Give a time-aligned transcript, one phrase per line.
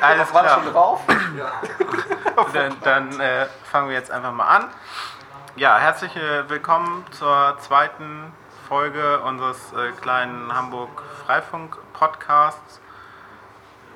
[0.00, 0.62] Alles war klar.
[0.62, 1.00] schon drauf?
[2.52, 4.64] dann, dann äh, fangen wir jetzt einfach mal an.
[5.56, 8.32] Ja, herzlich äh, willkommen zur zweiten
[8.68, 12.80] Folge unseres äh, kleinen Hamburg-Freifunk-Podcasts.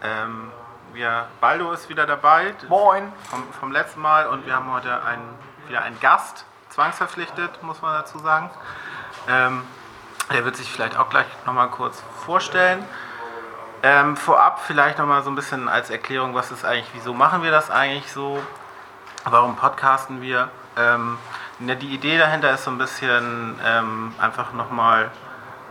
[0.02, 0.50] Ähm,
[0.92, 2.54] wir, Baldo ist wieder dabei.
[2.68, 3.12] Moin.
[3.30, 5.28] Vom, vom letzten Mal und wir haben heute einen,
[5.68, 8.50] wieder einen Gast, zwangsverpflichtet, muss man dazu sagen.
[9.28, 9.62] Ähm,
[10.32, 12.84] der wird sich vielleicht auch gleich nochmal kurz vorstellen.
[13.86, 17.50] Ähm, vorab vielleicht nochmal so ein bisschen als Erklärung, was ist eigentlich, wieso machen wir
[17.50, 18.42] das eigentlich so?
[19.24, 20.48] Warum podcasten wir?
[20.78, 21.18] Ähm,
[21.60, 25.10] ja, die Idee dahinter ist so ein bisschen ähm, einfach nochmal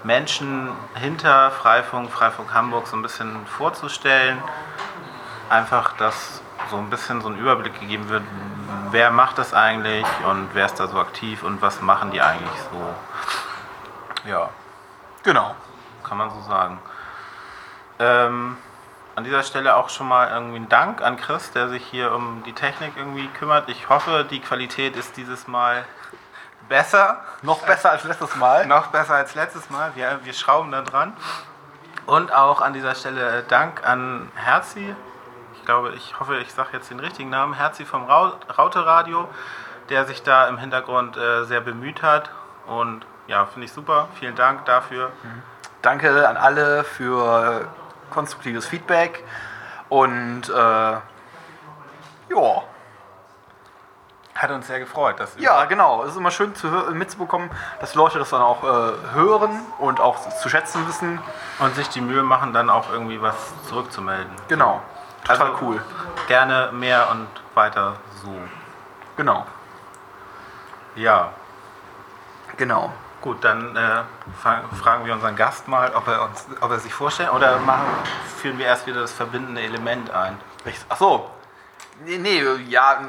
[0.04, 4.38] Menschen hinter Freifunk, Freifunk Hamburg so ein bisschen vorzustellen.
[5.50, 8.23] Einfach, dass so ein bisschen so ein Überblick gegeben wird,
[8.92, 12.62] wer macht das eigentlich und wer ist da so aktiv und was machen die eigentlich
[12.72, 14.30] so.
[14.30, 14.50] Ja,
[15.23, 15.56] genau,
[16.04, 16.78] kann man so sagen.
[18.00, 18.58] Ähm,
[19.16, 22.44] an dieser Stelle auch schon mal irgendwie ein Dank an Chris, der sich hier um
[22.44, 23.70] die Technik irgendwie kümmert.
[23.70, 25.86] Ich hoffe, die Qualität ist dieses Mal
[26.67, 27.22] besser.
[27.44, 28.66] Noch besser als letztes Mal.
[28.66, 29.92] Noch besser als letztes Mal.
[29.95, 31.14] Wir, wir schrauben da dran.
[32.06, 34.95] Und auch an dieser Stelle Dank an Herzi.
[35.56, 37.54] Ich glaube, ich hoffe, ich sage jetzt den richtigen Namen.
[37.54, 39.30] Herzi vom Raute Radio,
[39.89, 42.30] der sich da im Hintergrund äh, sehr bemüht hat.
[42.66, 44.10] Und ja, finde ich super.
[44.20, 45.12] Vielen Dank dafür.
[45.22, 45.44] Mhm.
[45.82, 47.67] Danke an alle für
[48.14, 49.23] konstruktives Feedback
[49.89, 51.02] und äh, ja.
[54.36, 55.20] Hat uns sehr gefreut.
[55.20, 56.03] Dass ja, genau.
[56.03, 60.17] Es ist immer schön zu, mitzubekommen, dass Leute das dann auch äh, hören und auch
[60.42, 61.20] zu schätzen wissen.
[61.59, 63.36] Und sich die Mühe machen, dann auch irgendwie was
[63.67, 64.31] zurückzumelden.
[64.48, 64.81] Genau.
[65.23, 65.81] Total also, cool.
[66.27, 68.36] Gerne mehr und weiter so.
[69.16, 69.45] Genau.
[70.95, 71.30] Ja.
[72.58, 72.92] Genau.
[73.24, 74.04] Gut, dann äh,
[74.42, 77.88] fragen wir unseren Gast mal, ob er, uns, ob er sich vorstellt oder machen,
[78.36, 80.38] führen wir erst wieder das verbindende Element ein.
[80.90, 81.32] Ach so.
[82.04, 83.00] Nee, nee, ja.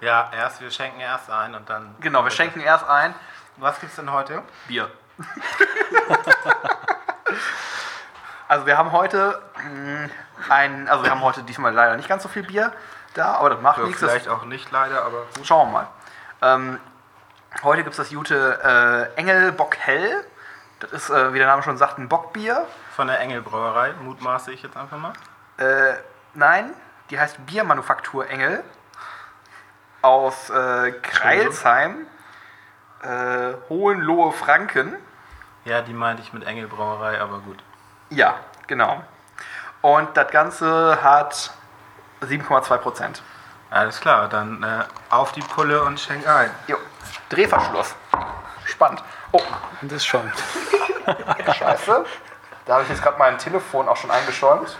[0.00, 1.96] Ja, erst, wir schenken erst ein und dann.
[1.98, 3.12] Genau, wir schenken erst ein.
[3.56, 4.44] Was gibt's denn heute?
[4.68, 4.88] Bier.
[8.46, 10.04] also wir haben heute mm,
[10.48, 12.72] ein, also wir haben heute diesmal leider nicht ganz so viel Bier
[13.14, 13.98] da, aber das macht ja, nichts.
[13.98, 15.24] Vielleicht auch nicht leider, aber.
[15.42, 15.88] Schauen wir mal.
[16.40, 16.78] Ähm,
[17.62, 20.24] Heute gibt es das gute äh, Engel Bock Hell.
[20.80, 22.66] Das ist, äh, wie der Name schon sagt, ein Bockbier.
[22.96, 25.12] Von der Engelbrauerei, mutmaße ich jetzt einfach mal.
[25.58, 25.94] Äh,
[26.34, 26.72] nein,
[27.10, 28.64] die heißt Biermanufaktur Engel.
[30.00, 32.06] Aus äh, Kreilsheim,
[33.02, 34.96] äh, Hohenlohe, Franken.
[35.64, 37.62] Ja, die meinte ich mit Engelbrauerei, aber gut.
[38.10, 38.34] Ja,
[38.66, 39.04] genau.
[39.82, 41.52] Und das Ganze hat
[42.22, 43.22] 7,2 Prozent.
[43.70, 46.50] Alles klar, dann äh, auf die Pulle und schenk ein.
[46.66, 46.76] Jo.
[47.32, 47.94] Drehverschluss.
[48.64, 49.02] Spannend.
[49.32, 49.40] Oh.
[49.82, 50.30] Das ist schon.
[51.52, 52.04] Scheiße.
[52.66, 54.76] Da habe ich jetzt gerade mein Telefon auch schon eingeschäumt.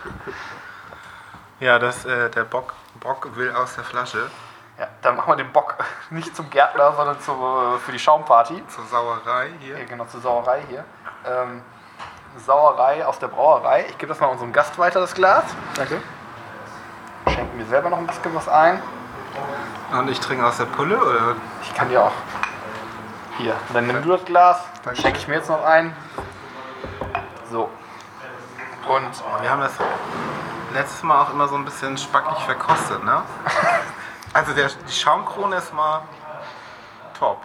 [1.61, 4.31] Ja, das, äh, der Bock, Bock will aus der Flasche.
[4.79, 5.77] Ja, dann machen wir den Bock
[6.11, 8.63] nicht zum Gärtner, sondern zu, äh, für die Schaumparty.
[8.69, 9.79] Zur Sauerei hier.
[9.79, 10.85] Ja, genau, zur Sauerei hier.
[11.27, 11.63] Ähm,
[12.37, 13.87] Sauerei aus der Brauerei.
[13.89, 15.45] Ich gebe das mal unserem Gast weiter, das Glas.
[15.75, 16.01] Danke.
[17.29, 18.83] Schenke mir selber noch ein bisschen was ein.
[19.93, 21.37] Und ich trinke aus der Pulle, oder?
[21.63, 22.13] Ich kann dir auch.
[23.39, 25.95] Hier, dann nimm du das Glas, dann schenke ich mir jetzt noch ein.
[27.51, 27.71] So.
[28.89, 29.73] Und wir haben das
[30.75, 33.23] letztes Mal auch immer so ein bisschen spackig verkostet, ne?
[34.33, 36.03] also der, die Schaumkrone ist mal
[37.19, 37.41] top.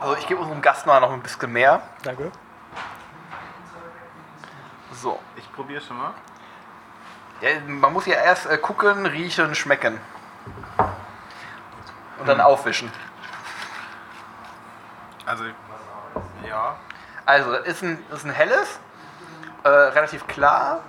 [0.00, 1.82] Also ich gebe unserem Gast mal noch ein bisschen mehr.
[2.02, 2.32] Danke.
[4.92, 5.18] So.
[5.36, 6.12] Ich probiere schon mal.
[7.40, 10.00] Ja, man muss ja erst äh, gucken, riechen, schmecken.
[12.18, 12.44] Und dann hm.
[12.44, 12.90] aufwischen.
[15.26, 15.44] Also,
[16.48, 16.76] ja.
[17.26, 18.80] Also, das ist ein, das ist ein helles,
[19.62, 20.80] äh, relativ klar.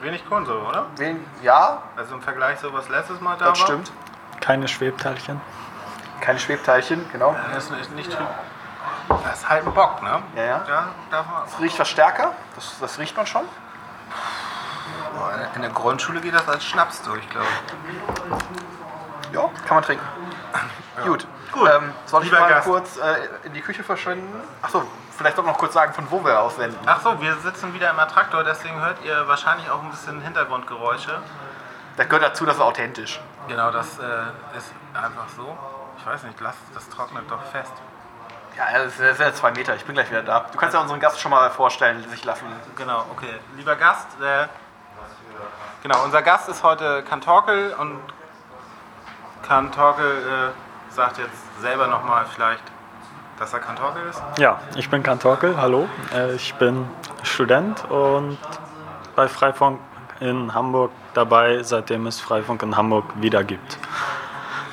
[0.00, 0.86] Wenig Kohlensäure, oder?
[0.96, 1.82] Wen, ja.
[1.96, 3.66] Also im Vergleich so was letztes Mal da das war.
[3.66, 3.92] stimmt.
[4.40, 5.40] Keine Schwebteilchen.
[6.20, 7.34] Keine Schwebteilchen, genau.
[7.54, 8.26] Das ist nicht trüb.
[9.08, 10.22] Das ist halt ein Bock, ne?
[10.34, 10.64] Ja, ja.
[10.68, 10.88] ja
[11.44, 12.32] das riecht was stärker.
[12.54, 13.44] Das, das riecht man schon.
[15.54, 17.46] In der Grundschule geht das als Schnaps durch, glaube
[19.28, 19.34] ich.
[19.34, 20.06] Ja, kann man trinken.
[20.98, 21.04] Ja.
[21.04, 21.26] Gut.
[21.52, 21.70] Gut.
[21.70, 22.66] Ähm, soll ich mal Gast.
[22.66, 24.42] kurz äh, in die Küche verschwinden?
[24.62, 24.82] Achso,
[25.16, 26.76] vielleicht doch noch kurz sagen, von wo wir aussenden.
[26.86, 31.20] Achso, wir sitzen wieder im Attraktor, deswegen hört ihr wahrscheinlich auch ein bisschen Hintergrundgeräusche.
[31.96, 33.20] Das gehört dazu, das ist authentisch.
[33.48, 35.56] Genau, das äh, ist einfach so.
[35.98, 37.72] Ich weiß nicht, lass, das trocknet doch fest.
[38.56, 40.46] Ja, das sind ja zwei Meter, ich bin gleich wieder da.
[40.50, 42.46] Du kannst ja unseren Gast schon mal vorstellen, sich lassen.
[42.76, 43.34] Genau, okay.
[43.56, 44.46] Lieber Gast, äh,
[45.82, 48.00] genau, unser Gast ist heute Kantorkel und
[49.42, 50.65] Kantorkel äh,
[50.96, 52.62] sagt jetzt selber nochmal vielleicht,
[53.38, 54.22] dass er Kantorkel ist?
[54.38, 55.86] Ja, ich bin Kantorkel, hallo.
[56.14, 56.88] Äh, ich bin
[57.22, 58.38] Student und
[59.14, 59.78] bei Freifunk
[60.20, 63.78] in Hamburg dabei, seitdem es Freifunk in Hamburg wieder gibt.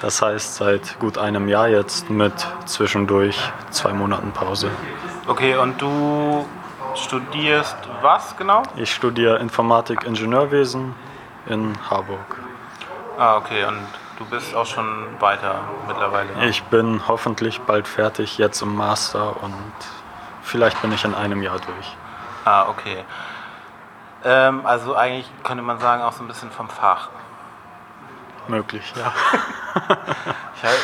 [0.01, 2.33] Das heißt seit gut einem Jahr jetzt mit
[2.65, 3.37] zwischendurch
[3.71, 4.71] zwei Monaten Pause.
[5.27, 6.45] Okay, und du
[6.95, 8.63] studierst was genau?
[8.77, 10.95] Ich studiere Informatik Ingenieurwesen
[11.47, 12.39] in Harburg.
[13.17, 13.87] Ah, okay, und
[14.17, 16.33] du bist auch schon weiter mittlerweile.
[16.35, 16.47] Ne?
[16.47, 19.73] Ich bin hoffentlich bald fertig, jetzt im Master und
[20.41, 21.97] vielleicht bin ich in einem Jahr durch.
[22.45, 23.03] Ah, okay.
[24.23, 27.09] Ähm, also eigentlich könnte man sagen, auch so ein bisschen vom Fach.
[28.47, 29.13] Möglich, ja.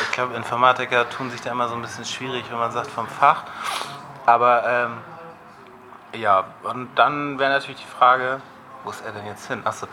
[0.06, 3.06] ich glaube, Informatiker tun sich da immer so ein bisschen schwierig, wenn man sagt vom
[3.06, 3.44] Fach.
[4.26, 4.98] Aber ähm,
[6.18, 8.40] ja, und dann wäre natürlich die Frage,
[8.84, 9.62] wo ist er denn jetzt hin?
[9.64, 9.86] Achso.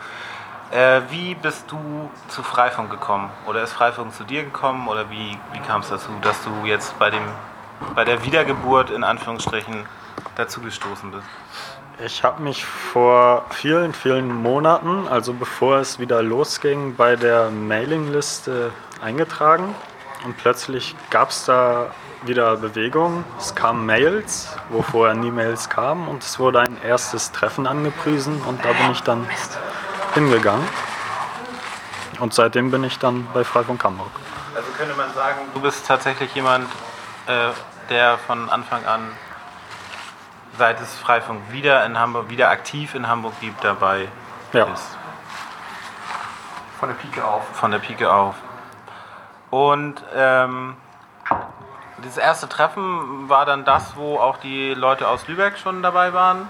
[0.70, 3.30] Äh, wie bist du zu Freifunk gekommen?
[3.46, 4.86] Oder ist Freifunk zu dir gekommen?
[4.86, 7.22] Oder wie, wie kam es dazu, dass du jetzt bei, dem,
[7.94, 9.86] bei der Wiedergeburt in Anführungsstrichen
[10.36, 11.24] dazu gestoßen bist?
[12.04, 18.70] Ich habe mich vor vielen, vielen Monaten, also bevor es wieder losging, bei der Mailingliste
[19.00, 19.74] eingetragen.
[20.24, 21.86] Und plötzlich gab es da
[22.24, 23.24] wieder Bewegung.
[23.38, 26.08] Es kamen Mails, wo vorher nie Mails kamen.
[26.08, 28.42] Und es wurde ein erstes Treffen angepriesen.
[28.42, 29.26] Und da bin ich dann
[30.14, 30.66] hingegangen.
[32.20, 34.10] Und seitdem bin ich dann bei Freifunk Hamburg.
[34.54, 36.68] Also könnte man sagen, du bist tatsächlich jemand,
[37.26, 37.50] äh,
[37.88, 39.12] der von Anfang an
[40.58, 44.08] seit es Freifunk wieder in Hamburg, wieder aktiv in Hamburg gibt, dabei
[44.52, 44.64] ja.
[44.64, 44.98] ist.
[46.80, 47.44] Von der Pike auf.
[47.54, 48.34] Von der Pike auf.
[49.50, 50.76] Und ähm,
[51.98, 56.48] dieses erste Treffen war dann das, wo auch die Leute aus Lübeck schon dabei waren?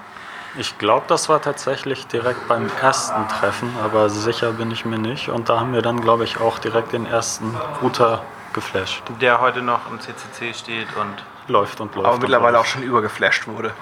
[0.58, 5.28] Ich glaube, das war tatsächlich direkt beim ersten Treffen, aber sicher bin ich mir nicht.
[5.28, 8.24] Und da haben wir dann, glaube ich, auch direkt den ersten Router
[8.54, 9.04] geflasht.
[9.20, 11.14] Der heute noch im CCC steht und
[11.46, 12.08] läuft und läuft.
[12.08, 12.66] Aber mittlerweile läuft.
[12.66, 13.72] auch schon übergeflasht wurde.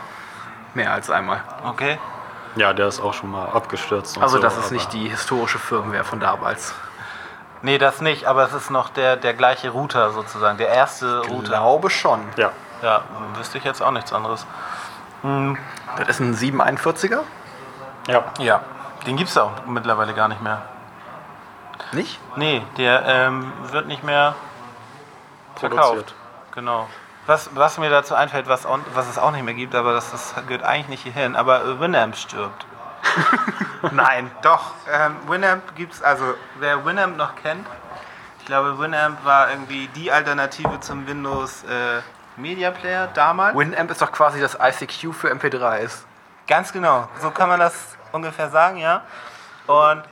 [0.75, 1.43] Mehr als einmal.
[1.64, 1.99] Okay.
[2.56, 4.19] Ja, der ist auch schon mal abgestürzt.
[4.19, 6.75] also, so, das ist nicht die historische Firmware von damals.
[7.62, 11.31] Nee, das nicht, aber es ist noch der, der gleiche Router sozusagen, der erste ich
[11.31, 11.43] Router.
[11.43, 12.20] Ich glaube schon.
[12.37, 12.52] Ja.
[12.82, 13.05] Ja,
[13.38, 14.46] wüsste ich jetzt auch nichts anderes.
[15.96, 17.20] Das ist ein 741er?
[18.08, 18.25] Ja.
[18.38, 18.61] Ja,
[19.06, 20.62] den gibt es auch mittlerweile gar nicht mehr.
[21.93, 22.19] Nicht?
[22.37, 24.34] Nee, der ähm, wird nicht mehr
[25.56, 26.14] verkauft.
[26.52, 26.88] Genau.
[27.26, 30.34] Was, was mir dazu einfällt, was, was es auch nicht mehr gibt, aber das, das
[30.46, 32.67] gehört eigentlich nicht hierhin, aber Winamp stirbt.
[33.93, 34.72] Nein, doch.
[34.93, 37.67] Ähm, Winamp gibt es, also wer Winamp noch kennt,
[38.38, 42.00] ich glaube Winamp war irgendwie die Alternative zum Windows äh,
[42.37, 43.56] Media Player damals.
[43.56, 46.05] Winamp ist doch quasi das ICQ für MP3s.
[46.47, 49.03] Ganz genau, so kann man das ungefähr sagen, ja.
[49.67, 50.05] Und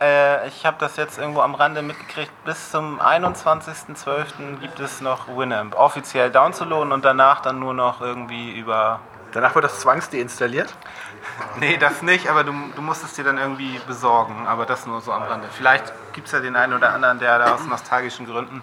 [0.00, 2.32] äh, ich habe das jetzt irgendwo am Rande mitgekriegt.
[2.44, 4.58] Bis zum 21.12.
[4.60, 9.00] gibt es noch Winamp offiziell downzuladen und danach dann nur noch irgendwie über.
[9.32, 10.74] Danach wird das zwangsdeinstalliert?
[11.60, 14.46] nee, das nicht, aber du, du musst es dir dann irgendwie besorgen.
[14.46, 15.48] Aber das nur so am Rande.
[15.52, 18.62] Vielleicht gibt es ja den einen oder anderen, der da aus nostalgischen Gründen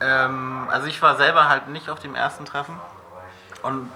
[0.00, 2.80] ähm, also ich war selber halt nicht auf dem ersten Treffen.
[3.62, 3.92] Und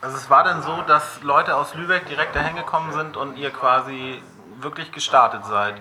[0.00, 3.50] also es war dann so, dass Leute aus Lübeck direkt dahin gekommen sind und ihr
[3.50, 4.22] quasi
[4.60, 5.74] wirklich gestartet seid.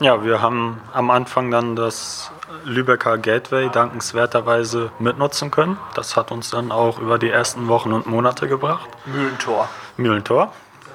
[0.00, 2.32] Ja, wir haben am Anfang dann das
[2.64, 5.78] Lübecker Gateway dankenswerterweise mitnutzen können.
[5.94, 8.88] Das hat uns dann auch über die ersten Wochen und Monate gebracht.
[9.04, 9.68] Mühlentor.
[9.98, 10.52] Mühlentor.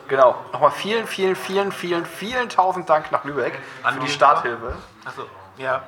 [0.07, 0.35] Genau.
[0.53, 4.75] Nochmal vielen, vielen, vielen, vielen, vielen tausend Dank nach Lübeck An für die Starthilfe.
[5.05, 5.23] Achso,
[5.57, 5.83] ja.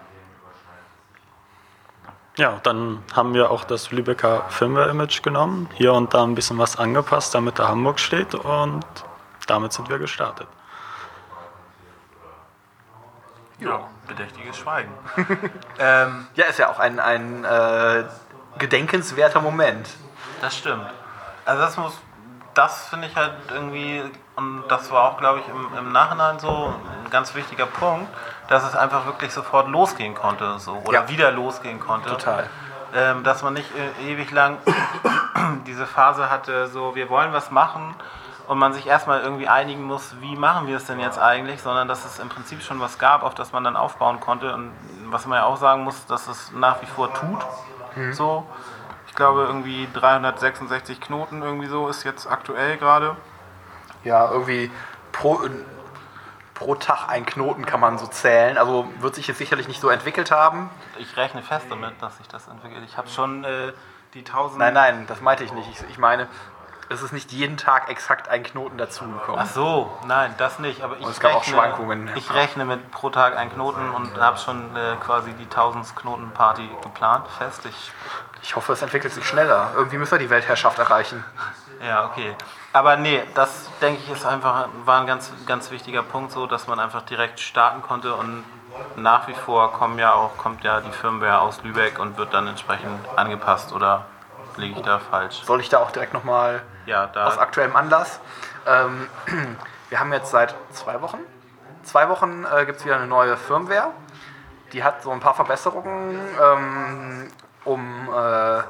[2.38, 6.78] Ja, dann haben wir auch das Lübecker Firmware-Image genommen, hier und da ein bisschen was
[6.78, 8.86] angepasst, damit da Hamburg steht und
[9.48, 10.48] damit sind wir gestartet.
[13.60, 14.92] Ja, bedächtiges Schweigen.
[15.80, 18.04] ähm, Ja, ist ja auch ein, ein äh,
[18.60, 19.90] gedenkenswerter Moment.
[20.42, 20.86] Das stimmt.
[21.46, 21.98] Also das muss,
[22.54, 24.04] das finde ich halt irgendwie,
[24.36, 26.74] und das war auch, glaube ich, im, im Nachhinein so
[27.04, 28.08] ein ganz wichtiger Punkt,
[28.48, 31.10] dass es einfach wirklich sofort losgehen konnte, so oder Ja.
[31.10, 32.10] wieder losgehen konnte.
[32.10, 32.50] Total.
[32.96, 34.58] Ähm, dass man nicht äh, ewig lang
[35.66, 37.96] diese Phase hatte, so wir wollen was machen
[38.48, 41.88] und man sich erstmal irgendwie einigen muss, wie machen wir es denn jetzt eigentlich, sondern
[41.88, 44.72] dass es im Prinzip schon was gab, auf das man dann aufbauen konnte und
[45.06, 47.46] was man ja auch sagen muss, dass es nach wie vor tut.
[48.12, 48.46] So,
[49.08, 53.16] ich glaube irgendwie 366 Knoten irgendwie so ist jetzt aktuell gerade.
[54.04, 54.72] Ja, irgendwie
[55.12, 55.42] pro,
[56.54, 58.58] pro Tag ein Knoten kann man so zählen.
[58.58, 60.70] Also wird sich jetzt sicherlich nicht so entwickelt haben.
[61.00, 62.84] Ich rechne fest damit, dass sich das entwickelt.
[62.86, 63.74] Ich habe schon äh,
[64.14, 64.60] die 1000.
[64.60, 65.70] Nein, nein, das meinte ich nicht.
[65.72, 66.28] Ich, ich meine,
[66.90, 69.42] es ist nicht jeden Tag exakt ein Knoten dazugekommen.
[69.42, 70.84] Ach so, nein, das nicht.
[70.84, 72.10] Aber ich Und es gab auch rechne, Schwankungen.
[72.16, 76.32] Ich rechne mit pro Tag einen Knoten und habe schon äh, quasi die 1000 Knoten
[76.32, 77.66] Party geplant, fest.
[77.66, 77.92] Ich,
[78.42, 79.72] Ich hoffe, es entwickelt sich schneller.
[79.76, 81.24] Irgendwie müssen wir die Weltherrschaft erreichen.
[81.86, 82.36] ja, okay.
[82.74, 86.68] Aber nee, das denke ich ist einfach war ein ganz ganz wichtiger Punkt, so dass
[86.68, 88.44] man einfach direkt starten konnte und
[88.96, 92.48] nach wie vor kommen ja auch kommt ja die Firmware aus Lübeck und wird dann
[92.48, 94.06] entsprechend angepasst oder
[94.58, 95.42] liege ich da falsch?
[95.44, 98.22] Soll ich da auch direkt nochmal Ja, da aus aktuellem Anlass?
[98.66, 99.10] Ähm,
[99.90, 101.20] wir haben jetzt seit zwei Wochen,
[101.84, 103.92] zwei Wochen äh, gibt es wieder eine neue Firmware.
[104.72, 107.28] Die hat so ein paar Verbesserungen, ähm,
[107.66, 108.62] um äh,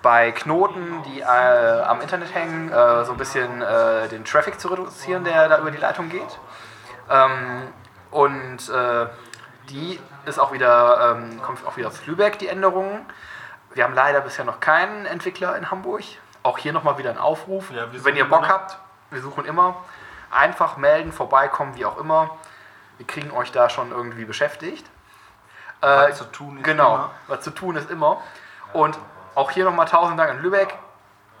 [0.00, 4.68] bei Knoten, die äh, am Internet hängen, äh, so ein bisschen äh, den Traffic zu
[4.68, 6.38] reduzieren, der da über die Leitung geht.
[7.10, 7.68] Ähm,
[8.10, 9.06] und äh,
[9.68, 13.04] die ist auch wieder, ähm, kommt auch wieder aus Lübeck, die Änderungen.
[13.74, 16.02] Wir haben leider bisher noch keinen Entwickler in Hamburg.
[16.46, 17.72] Auch hier nochmal wieder ein Aufruf.
[17.72, 18.48] Ja, Wenn ihr Bock immer.
[18.48, 18.78] habt,
[19.10, 19.74] wir suchen immer.
[20.30, 22.30] Einfach melden, vorbeikommen, wie auch immer.
[22.98, 24.86] Wir kriegen euch da schon irgendwie beschäftigt.
[25.80, 27.10] Äh, Was zu tun ist Genau, immer.
[27.26, 28.18] was zu tun ist immer.
[28.72, 28.96] Und
[29.34, 30.72] auch hier nochmal tausend Dank an Lübeck.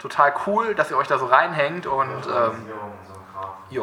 [0.00, 2.68] Total cool, dass ihr euch da so reinhängt und ähm,
[3.70, 3.82] ja,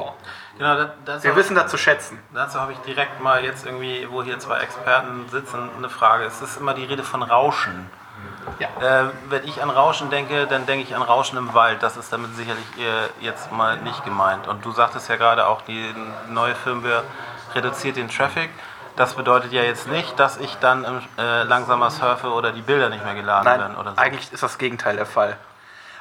[0.58, 2.20] genau, das, das wir wissen das zu schätzen.
[2.34, 6.26] Dazu habe ich direkt mal jetzt irgendwie, wo hier zwei Experten sitzen, eine Frage.
[6.26, 7.90] Es ist immer die Rede von Rauschen.
[8.80, 9.02] Ja.
[9.06, 11.84] Äh, wenn ich an Rauschen denke, dann denke ich an Rauschen im Wald.
[11.84, 14.48] Das ist damit sicherlich äh, jetzt mal nicht gemeint.
[14.48, 15.94] Und du sagtest ja gerade auch, die
[16.30, 17.04] neue Firmware
[17.54, 18.50] reduziert den Traffic.
[18.96, 20.86] Das bedeutet ja jetzt nicht, dass ich dann
[21.18, 23.98] äh, langsamer surfe oder die Bilder nicht mehr geladen Nein, werden oder so.
[23.98, 25.38] eigentlich ist das Gegenteil der Fall.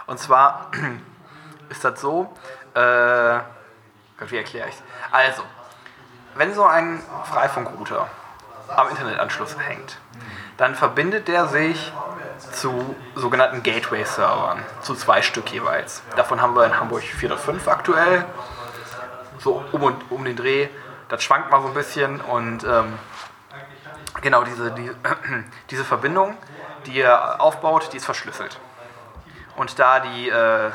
[0.06, 0.70] Und zwar
[1.70, 2.32] ist das so,
[2.74, 4.82] äh, wie erkläre ich es?
[5.10, 5.42] Also,
[6.34, 8.08] wenn so ein Freifunkrouter
[8.68, 9.98] am Internetanschluss hängt,
[10.56, 11.92] dann verbindet der sich
[12.52, 16.02] zu sogenannten Gateway-Servern, zu zwei Stück jeweils.
[16.16, 18.24] Davon haben wir in Hamburg 4 oder 5 aktuell,
[19.38, 20.68] so um und um den Dreh.
[21.08, 22.98] Das schwankt mal so ein bisschen und ähm,
[24.20, 24.90] genau diese, die,
[25.70, 26.36] diese Verbindung,
[26.86, 28.58] die ihr aufbaut, die ist verschlüsselt.
[29.56, 30.70] Und da die, äh,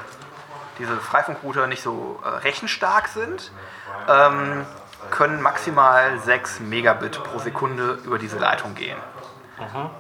[0.79, 3.51] diese Freifunkrouter nicht so äh, rechenstark sind,
[4.07, 4.65] ähm,
[5.09, 8.97] können maximal 6 Megabit pro Sekunde über diese Leitung gehen.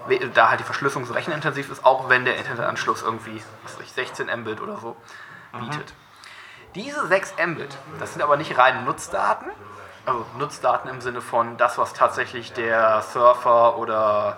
[0.07, 3.85] We- Da halt die Verschlüsselung so rechenintensiv ist, auch wenn der Internetanschluss irgendwie was weiß
[3.85, 4.95] ich, 16 Mbit oder so
[5.59, 5.93] bietet.
[6.75, 9.47] Diese 6 Mbit, das sind aber nicht reine Nutzdaten,
[10.05, 14.37] also Nutzdaten im Sinne von das, was tatsächlich der Surfer oder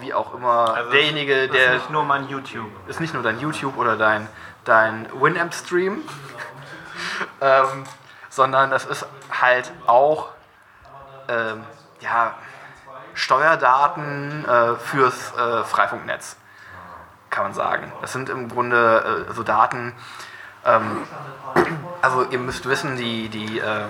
[0.00, 2.70] wie auch immer Also derjenige, das der ist nicht nur mein YouTube.
[2.88, 4.28] ist nicht nur dein YouTube oder dein,
[4.64, 6.02] dein Winamp-Stream,
[7.40, 7.84] ähm,
[8.28, 10.30] sondern das ist halt auch
[11.28, 11.64] ähm,
[12.00, 12.34] ja,
[13.16, 16.36] Steuerdaten äh, fürs äh, Freifunknetz,
[17.30, 17.90] kann man sagen.
[18.02, 19.94] Das sind im Grunde äh, so Daten,
[20.64, 21.02] ähm,
[22.02, 23.84] also ihr müsst wissen, die, die äh,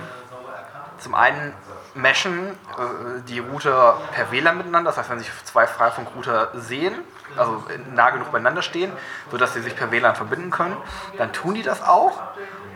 [0.98, 1.52] zum einen
[1.94, 6.94] meshen äh, die Router per WLAN miteinander, das heißt, wenn sich zwei Freifunkrouter sehen,
[7.36, 7.64] also
[7.94, 8.92] nah genug beieinander stehen,
[9.30, 10.76] sodass sie sich per WLAN verbinden können,
[11.18, 12.22] dann tun die das auch.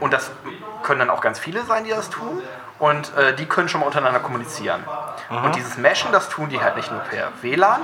[0.01, 0.31] Und das
[0.83, 2.43] können dann auch ganz viele sein, die das tun.
[2.81, 4.83] Und äh, die können schon mal untereinander kommunizieren.
[5.29, 7.81] Und dieses Meshen, das tun die halt nicht nur per WLAN,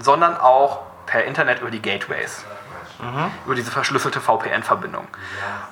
[0.00, 2.44] sondern auch per Internet über die Gateways.
[3.46, 5.08] Über diese verschlüsselte VPN-Verbindung.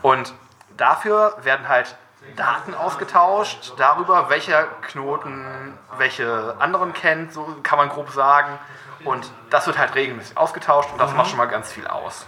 [0.01, 0.33] Und
[0.79, 1.97] dafür werden halt
[2.37, 8.59] Daten ausgetauscht darüber, welcher Knoten welche anderen kennt, so kann man grob sagen.
[9.05, 12.27] Und das wird halt regelmäßig ausgetauscht und das macht schon mal ganz viel aus.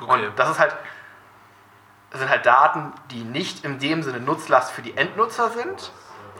[0.00, 0.12] Okay.
[0.12, 0.76] Und das ist halt,
[2.18, 5.92] sind halt Daten, die nicht in dem Sinne Nutzlast für die Endnutzer sind.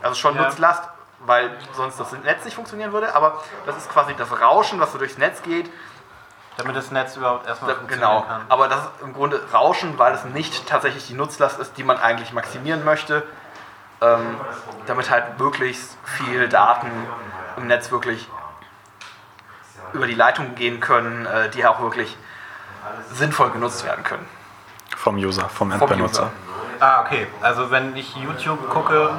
[0.02, 0.42] Also schon Ja.
[0.42, 0.82] Nutzlast,
[1.20, 4.98] weil sonst das Netz nicht funktionieren würde, aber das ist quasi das Rauschen, was so
[4.98, 5.70] durchs Netz geht.
[6.56, 8.26] Damit das Netz überhaupt erstmal Da, funktionieren genau.
[8.26, 8.42] kann.
[8.48, 11.98] Aber das ist im Grunde Rauschen, weil es nicht tatsächlich die Nutzlast ist, die man
[11.98, 13.22] eigentlich maximieren möchte.
[14.00, 14.36] ähm,
[14.86, 16.90] damit halt möglichst viel Daten
[17.56, 18.28] im Netz wirklich
[19.92, 22.16] über die Leitung gehen können, äh, die auch wirklich
[23.12, 24.26] sinnvoll genutzt werden können.
[24.96, 26.24] Vom User, vom Endbenutzer.
[26.24, 26.32] User.
[26.80, 27.26] Ah, okay.
[27.40, 29.10] Also wenn ich YouTube gucke,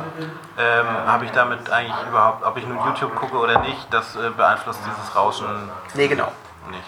[0.58, 4.30] ähm, habe ich damit eigentlich überhaupt, ob ich nun YouTube gucke oder nicht, das äh,
[4.36, 5.48] beeinflusst dieses Rauschen
[5.96, 6.32] Nee, genau.
[6.70, 6.84] nicht.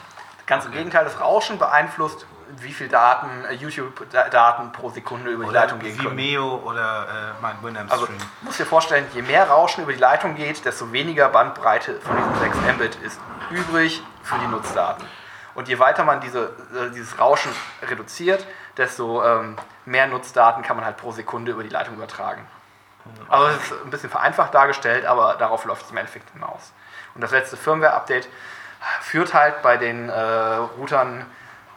[0.45, 2.25] Ganz im Gegenteil, das Rauschen beeinflusst,
[2.57, 6.11] wie viel Daten, äh, YouTube-Daten pro Sekunde über die Oder Leitung gehen können.
[6.17, 8.19] Vimeo oder äh, mein Winamp Also Stream.
[8.41, 12.35] muss dir vorstellen, je mehr Rauschen über die Leitung geht, desto weniger Bandbreite von diesen
[12.39, 13.19] 6 Mbit ist
[13.51, 15.05] übrig für die Nutzdaten.
[15.55, 18.45] Und je weiter man diese, äh, dieses Rauschen reduziert,
[18.79, 22.47] desto ähm, mehr Nutzdaten kann man halt pro Sekunde über die Leitung übertragen.
[23.27, 26.73] Also es ist ein bisschen vereinfacht dargestellt, aber darauf läuft es im Endeffekt hinaus.
[27.15, 28.29] Und das letzte Firmware-Update
[29.01, 30.19] führt halt bei den äh,
[30.77, 31.25] Routern,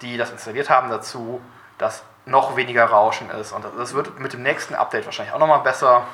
[0.02, 1.40] die das installiert haben, dazu,
[1.78, 3.52] dass noch weniger Rauschen ist.
[3.52, 6.06] Und das wird mit dem nächsten Update wahrscheinlich auch nochmal besser.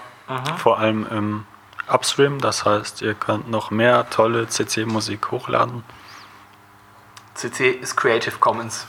[0.57, 1.47] Vor allem im
[1.89, 5.85] Upstream, das heißt, ihr könnt noch mehr tolle CC-Musik hochladen.
[7.35, 8.87] CC ist Creative Commons.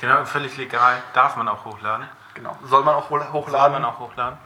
[0.00, 0.96] Genau, völlig legal.
[1.14, 2.06] Darf man auch hochladen.
[2.34, 2.56] Genau.
[2.64, 3.72] Soll man auch wohl Soll hochladen?
[3.72, 4.38] man auch hochladen.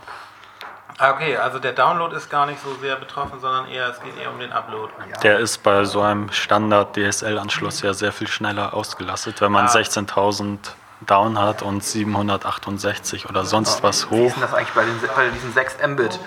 [0.99, 4.16] Ah, Okay, also der Download ist gar nicht so sehr betroffen, sondern eher, es geht
[4.18, 4.92] eher um den Upload.
[5.23, 9.40] Der ist bei so einem Standard-DSL-Anschluss ja sehr viel schneller ausgelastet.
[9.40, 9.70] Wenn man Ah.
[9.70, 10.58] 16.000
[11.00, 14.26] Down hat und 768 oder sonst was Wie hoch.
[14.28, 16.18] ist denn das eigentlich bei, den, bei diesen 6 Mbit?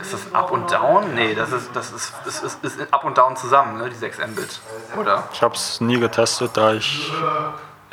[0.00, 1.14] Ist das Up und Down?
[1.14, 4.18] Nee, das ist, das ist, ist, ist, ist Up und Down zusammen, ne, die 6
[4.18, 4.60] Mbit.
[4.96, 5.24] Oder?
[5.32, 7.12] Ich habe es nie getestet, da ich.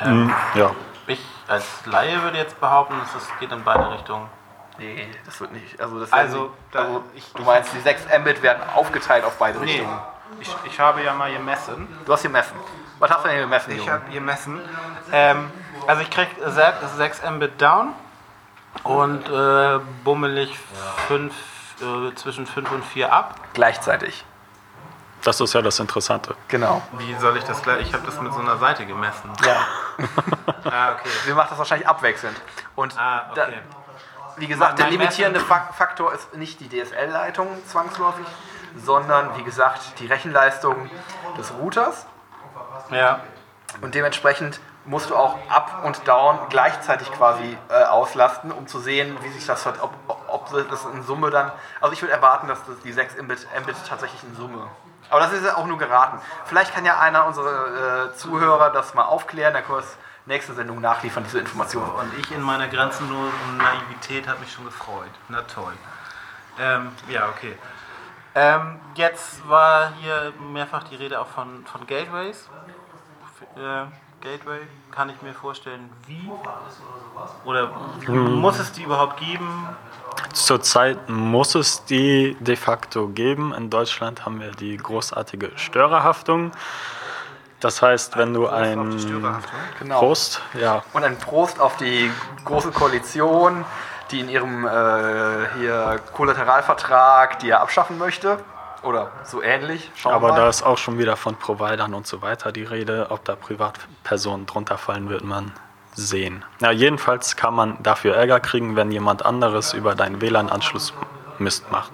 [0.00, 0.70] Mh, ja,
[1.06, 4.28] Ich als Laie würde jetzt behaupten, dass es geht in beide Richtungen.
[4.78, 5.80] Nee, das wird nicht.
[5.80, 9.58] Also, das Also, die- also ich- du meinst, die 6 Mbit werden aufgeteilt auf beide
[9.60, 9.98] Nee, Richtungen.
[10.40, 11.88] ich, ich habe ja mal gemessen.
[12.04, 12.54] Du hast gemessen.
[12.98, 14.60] Was hast du denn gemessen, Ich habe gemessen.
[15.12, 15.50] Ähm,
[15.86, 17.94] also ich kriege 6 Mbit down
[18.82, 20.58] und äh, bummelig
[21.08, 21.34] fünf,
[21.80, 23.36] äh, zwischen 5 und 4 ab.
[23.54, 24.24] Gleichzeitig.
[25.26, 26.34] Das ist ja das Interessante.
[26.48, 26.82] Genau.
[26.98, 27.86] Wie soll ich das gleich?
[27.88, 29.30] Ich habe das mit so einer Seite gemessen.
[29.44, 29.56] Ja.
[30.68, 31.08] Ah, okay.
[31.26, 32.36] Wir machen das wahrscheinlich abwechselnd.
[32.74, 33.60] Und Ah, da, okay.
[34.36, 38.26] wie gesagt, der Mein limitierende Messen- Faktor ist nicht die DSL-Leitung zwangsläufig,
[38.84, 40.90] sondern wie gesagt die Rechenleistung
[41.38, 42.06] des Routers.
[42.90, 43.20] Ja.
[43.80, 49.16] Und dementsprechend musst du auch Up und Down gleichzeitig quasi äh, auslasten, um zu sehen,
[49.22, 49.92] wie sich das hat, ob,
[50.26, 51.52] ob das in Summe dann.
[51.80, 54.66] Also ich würde erwarten, dass das die 6 Mbit, Mbit tatsächlich in Summe.
[55.10, 56.20] Aber das ist ja auch nur geraten.
[56.44, 61.24] Vielleicht kann ja einer unserer äh, Zuhörer das mal aufklären, wir es nächste Sendung nachliefern,
[61.24, 61.90] diese Informationen.
[61.90, 65.10] Und ich in meiner grenzenlosen Naivität habe mich schon gefreut.
[65.28, 65.72] Na toll.
[66.58, 67.56] Ähm, ja, okay.
[68.34, 72.48] Ähm, jetzt war hier mehrfach die Rede auch von, von Gateways.
[73.56, 73.84] Äh,
[74.20, 76.30] Gateway kann ich mir vorstellen, wie
[77.44, 77.68] oder
[78.08, 79.68] muss es die überhaupt geben?
[80.36, 83.54] Zurzeit muss es die de facto geben.
[83.54, 86.52] In Deutschland haben wir die großartige Störerhaftung.
[87.60, 89.58] Das heißt, wenn du Auf die ein Störerhaftung.
[89.78, 89.98] Genau.
[89.98, 92.10] Prost, ja, Und ein Prost auf die
[92.44, 93.64] große Koalition,
[94.10, 94.70] die in ihrem äh,
[95.56, 98.38] hier Kollateralvertrag, die er abschaffen möchte.
[98.82, 99.90] Oder so ähnlich.
[99.96, 100.36] Schauen wir aber mal.
[100.36, 103.06] da ist auch schon wieder von Providern und so weiter die Rede.
[103.08, 105.50] Ob da Privatpersonen drunter fallen, wird man
[105.96, 106.44] sehen.
[106.60, 110.92] Ja, jedenfalls kann man dafür Ärger kriegen, wenn jemand anderes über deinen WLAN-Anschluss
[111.38, 111.92] Mist macht.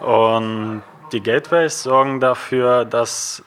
[0.00, 3.42] Und die Gateways sorgen dafür, dass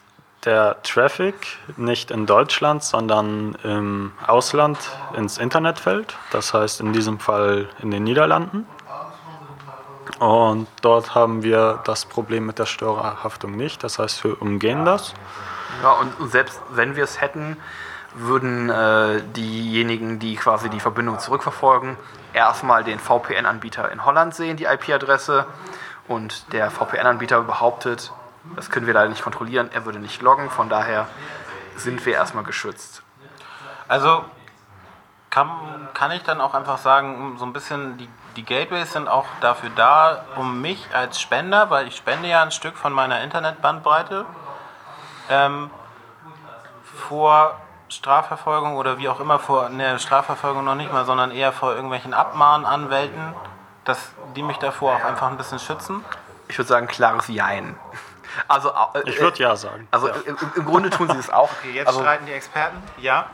[0.46, 1.36] der Traffic
[1.78, 4.80] nicht in Deutschland, sondern im Ausland
[5.16, 6.16] ins Internet fällt.
[6.32, 8.66] Das heißt in diesem Fall in den Niederlanden.
[10.20, 13.84] Und dort haben wir das Problem mit der Störerhaftung nicht.
[13.84, 15.14] Das heißt, wir umgehen das.
[15.84, 17.58] Ja, und selbst wenn wir es hätten,
[18.14, 21.98] würden äh, diejenigen, die quasi die Verbindung zurückverfolgen,
[22.34, 25.46] erstmal den VPN-Anbieter in Holland sehen, die IP-Adresse.
[26.08, 28.12] Und der VPN-Anbieter behauptet,
[28.56, 30.50] das können wir leider nicht kontrollieren, er würde nicht loggen.
[30.50, 31.08] Von daher
[31.76, 33.04] sind wir erstmal geschützt.
[33.88, 34.26] Also
[35.30, 35.50] kann,
[35.94, 39.70] kann ich dann auch einfach sagen, so ein bisschen, die, die Gateways sind auch dafür
[39.76, 44.26] da, um mich als Spender, weil ich spende ja ein Stück von meiner Internetbandbreite,
[45.30, 45.70] ähm,
[47.08, 47.58] vor
[47.92, 52.14] Strafverfolgung oder wie auch immer vor, ne, Strafverfolgung noch nicht mal, sondern eher vor irgendwelchen
[52.14, 53.34] Abmahnanwälten,
[53.84, 56.04] dass die mich davor auch einfach ein bisschen schützen.
[56.48, 57.76] Ich würde sagen, klares Jein.
[58.48, 59.90] Also, äh, Ich würde ja sagen.
[59.92, 61.50] Also im, im Grunde tun sie es auch.
[61.86, 62.82] also, streiten die Experten.
[62.98, 63.26] Ja,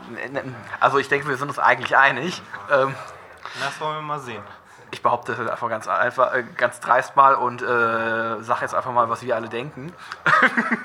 [0.79, 2.41] also ich denke, wir sind uns eigentlich einig.
[2.71, 2.95] Ähm,
[3.63, 4.41] das wollen wir mal sehen.
[4.89, 8.91] ich behaupte das einfach ganz einfach, äh, ganz dreist mal und äh, sage jetzt einfach
[8.91, 9.93] mal, was wir alle denken.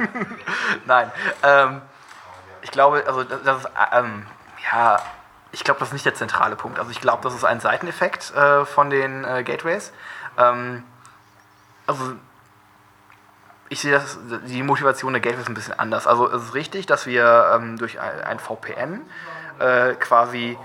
[0.85, 1.11] Nein.
[1.43, 1.81] Ähm,
[2.63, 4.27] ich glaube, also das, ist, ähm,
[4.73, 5.01] ja,
[5.53, 6.79] ich glaube, das ist nicht der zentrale Punkt.
[6.79, 9.93] Also ich glaube, das ist ein Seiteneffekt äh, von den äh, Gateways.
[10.39, 10.85] Ähm,
[11.87, 12.15] also
[13.69, 16.07] ich sehe das, die Motivation der Gateways ein bisschen anders.
[16.07, 19.01] Also es ist richtig, dass wir ähm, durch ein, ein VPN
[19.59, 20.59] äh, quasi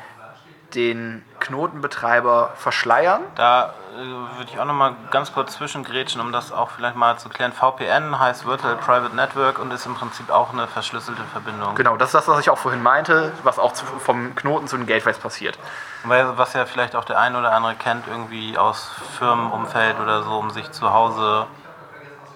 [0.74, 3.22] den Knotenbetreiber verschleiern.
[3.36, 4.00] Da äh,
[4.38, 7.54] würde ich auch noch mal ganz kurz zwischengrätschen, um das auch vielleicht mal zu klären.
[7.54, 11.76] VPN heißt Virtual Private Network und ist im Prinzip auch eine verschlüsselte Verbindung.
[11.76, 14.78] Genau, das ist das, was ich auch vorhin meinte, was auch zu, vom Knoten zu
[14.78, 15.58] den Gateways passiert.
[16.04, 20.38] Weil, was ja vielleicht auch der ein oder andere kennt, irgendwie aus Firmenumfeld oder so,
[20.38, 21.48] um sich zu Hause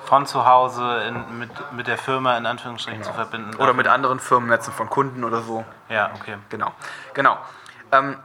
[0.06, 3.56] von zu Hause in, mit, mit der Firma in Anführungsstrichen zu verbinden.
[3.56, 5.64] Oder mit anderen Firmennetzen von Kunden oder so.
[5.88, 6.36] Ja, okay.
[6.50, 6.74] Genau,
[7.14, 7.38] genau.
[7.92, 8.18] Ähm,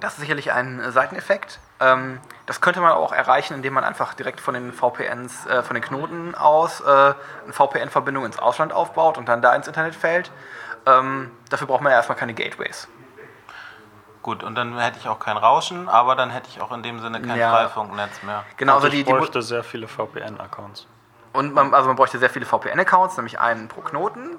[0.00, 1.60] das ist sicherlich ein Seiteneffekt.
[1.80, 5.74] Ähm, das könnte man auch erreichen, indem man einfach direkt von den VPNs, äh, von
[5.74, 10.30] den Knoten aus äh, eine VPN-Verbindung ins Ausland aufbaut und dann da ins Internet fällt.
[10.86, 12.88] Ähm, dafür braucht man ja erstmal keine Gateways.
[14.22, 17.00] Gut, und dann hätte ich auch kein Rauschen, aber dann hätte ich auch in dem
[17.00, 17.52] Sinne kein Ja.
[17.52, 18.44] Freifunknetz mehr.
[18.58, 20.86] Genau, Also die, ich die, bräuchte sehr viele VPN-Accounts.
[21.32, 24.36] Und man, also man bräuchte sehr viele VPN-Accounts, nämlich einen pro Knoten,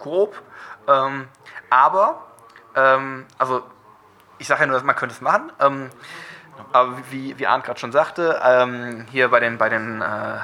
[0.00, 0.40] grob.
[0.86, 1.28] Ähm,
[1.70, 2.26] aber,
[2.74, 3.62] ähm, also
[4.42, 5.52] ich sage ja nur, dass man könnte es machen.
[5.60, 5.88] Ähm,
[6.72, 10.38] aber wie, wie Arndt gerade schon sagte, ähm, hier bei den, bei den äh,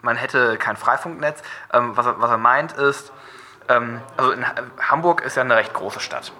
[0.00, 1.42] man hätte kein Freifunknetz.
[1.72, 3.12] Ähm, was, er, was er meint ist,
[3.68, 6.32] ähm, also in Ha- Hamburg ist ja eine recht große Stadt.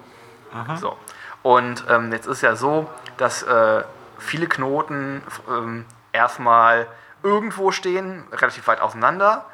[0.77, 0.97] So.
[1.43, 3.83] Und ähm, jetzt ist ja so, dass äh,
[4.17, 6.87] viele Knoten ähm, erstmal
[7.21, 9.45] irgendwo stehen, relativ weit auseinander.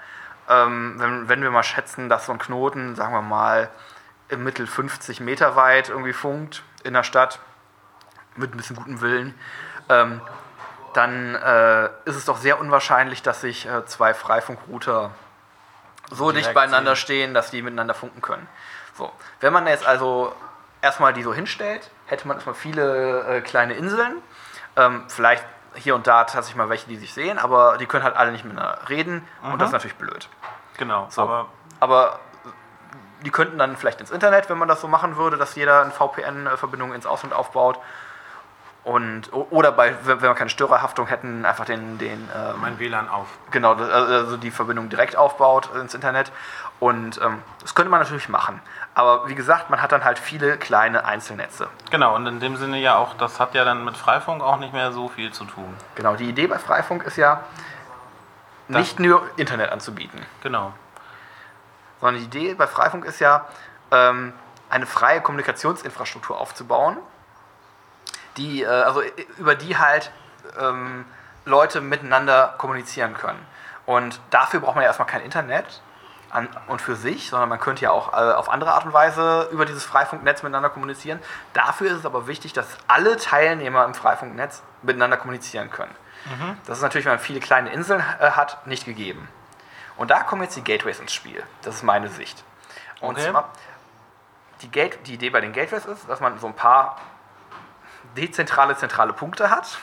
[0.45, 3.69] Wenn, wenn wir mal schätzen, dass so ein Knoten, sagen wir mal,
[4.27, 7.39] im Mittel 50 Meter weit irgendwie funkt in der Stadt,
[8.35, 9.35] mit ein bisschen gutem Willen,
[9.89, 10.21] ähm,
[10.93, 15.11] dann äh, ist es doch sehr unwahrscheinlich, dass sich äh, zwei Freifunkrouter
[16.11, 18.47] so Direkt dicht beieinander stehen, dass die miteinander funken können.
[18.95, 19.11] So.
[19.39, 20.35] Wenn man jetzt also
[20.81, 24.17] erstmal die so hinstellt, hätte man erstmal viele äh, kleine Inseln.
[24.75, 28.15] Ähm, vielleicht hier und da tatsächlich mal welche, die sich sehen, aber die können halt
[28.15, 30.29] alle nicht miteinander reden und das ist natürlich blöd.
[30.77, 31.23] Genau, So.
[31.23, 31.47] aber
[31.79, 32.19] Aber
[33.25, 35.91] die könnten dann vielleicht ins Internet, wenn man das so machen würde, dass jeder eine
[35.91, 37.79] VPN-Verbindung ins Ausland aufbaut.
[38.83, 43.27] Und, oder bei, wenn wir keine Störerhaftung hätten, einfach den, den ähm, mein WLAN auf.
[43.49, 46.33] genau, das- also die Verbindung direkt aufbaut ins Internet.
[46.81, 48.59] Und ähm, das könnte man natürlich machen.
[48.93, 51.67] Aber wie gesagt, man hat dann halt viele kleine Einzelnetze.
[51.91, 54.73] Genau, und in dem Sinne ja auch, das hat ja dann mit Freifunk auch nicht
[54.73, 55.73] mehr so viel zu tun.
[55.95, 57.41] Genau, die Idee bei Freifunk ist ja,
[58.67, 60.25] nicht nur Internet anzubieten.
[60.41, 60.73] Genau.
[62.03, 63.45] Sondern die Idee bei Freifunk ist ja,
[63.89, 64.33] ähm,
[64.69, 66.97] eine freie Kommunikationsinfrastruktur aufzubauen,
[68.35, 69.01] die, äh, also
[69.37, 70.11] über die halt
[70.59, 71.05] ähm,
[71.45, 73.39] Leute miteinander kommunizieren können.
[73.85, 75.81] Und dafür braucht man ja erstmal kein Internet
[76.29, 79.47] an und für sich, sondern man könnte ja auch äh, auf andere Art und Weise
[79.53, 81.19] über dieses Freifunknetz miteinander kommunizieren.
[81.53, 85.95] Dafür ist es aber wichtig, dass alle Teilnehmer im Freifunknetz miteinander kommunizieren können.
[86.65, 89.29] Das ist natürlich, wenn man viele kleine Inseln äh, hat, nicht gegeben.
[89.97, 91.43] Und da kommen jetzt die Gateways ins Spiel.
[91.61, 92.43] Das ist meine Sicht.
[92.99, 93.31] Und Okay.
[93.31, 93.49] zwar,
[94.61, 96.99] die, Gate, die Idee bei den Gateways ist, dass man so ein paar
[98.17, 99.77] dezentrale, zentrale Punkte hat,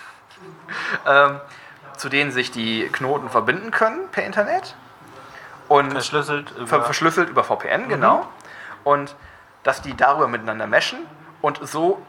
[1.07, 1.41] ähm,
[1.97, 4.75] zu denen sich die Knoten verbinden können per Internet.
[5.69, 8.27] Und Verschlüsselt über ver verschlüsselt über VPN, genau.
[8.83, 9.15] Und
[9.63, 10.99] dass die darüber miteinander meshen
[11.43, 12.05] und so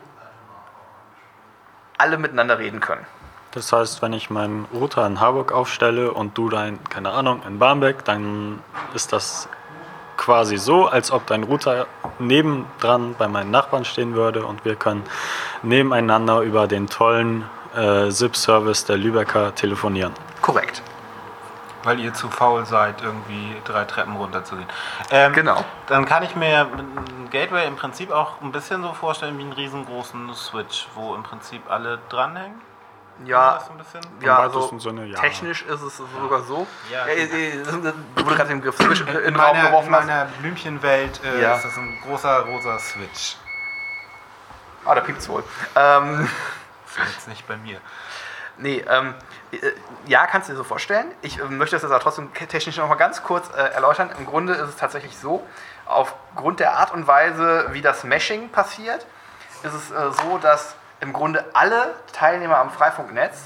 [1.98, 3.06] alle miteinander reden können.
[3.52, 7.60] Das heißt, wenn ich meinen Router in Harburg aufstelle und du dein, keine Ahnung, in
[7.60, 9.50] Barmbek, dann ist das
[10.16, 11.88] quasi so, als ob dein Router
[12.20, 15.04] nebendran bei meinen Nachbarn stehen würde und wir können
[15.64, 17.44] nebeneinander über den tollen
[17.76, 20.14] äh, SIP-Service der Lübecker telefonieren.
[20.42, 20.82] Korrekt.
[21.84, 24.68] weil ihr zu faul seid, irgendwie drei Treppen runterzugehen.
[25.10, 25.66] Ähm, Genau.
[25.88, 29.54] Dann kann ich mir ein Gateway im Prinzip auch ein bisschen so vorstellen wie einen
[29.54, 32.62] riesengroßen Switch, wo im Prinzip alle dranhängen.
[33.26, 35.20] Ja, so ja also Sinne, ja.
[35.20, 36.66] technisch ist es sogar so.
[36.92, 37.66] Ja, äh, äh,
[38.16, 40.06] wo du gerade den Begriff Switch in In, den Raum meiner, in geworfen hast.
[40.08, 41.56] meiner Blümchenwelt äh, Ja.
[41.56, 43.36] ist das ein großer rosa Switch.
[44.86, 45.44] Ah, da piept's wohl.
[45.76, 46.28] Ähm,
[46.98, 47.80] Das ist jetzt nicht bei mir.
[48.58, 49.14] nee, ähm,
[49.52, 49.58] äh,
[50.08, 51.12] ja, kannst du dir so vorstellen.
[51.22, 54.10] Ich äh, möchte das jetzt aber trotzdem technisch noch mal ganz kurz äh, erläutern.
[54.18, 55.46] Im Grunde ist es tatsächlich so,
[55.86, 59.06] aufgrund der Art und Weise, wie das Meshing passiert,
[59.64, 63.44] ist es äh, so, dass im Grunde alle Teilnehmer am Freifunknetz